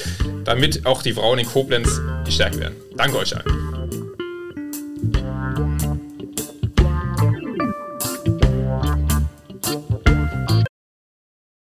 [0.45, 2.77] damit auch die Frauen in Koblenz gestärkt werden.
[2.97, 3.78] Danke euch allen.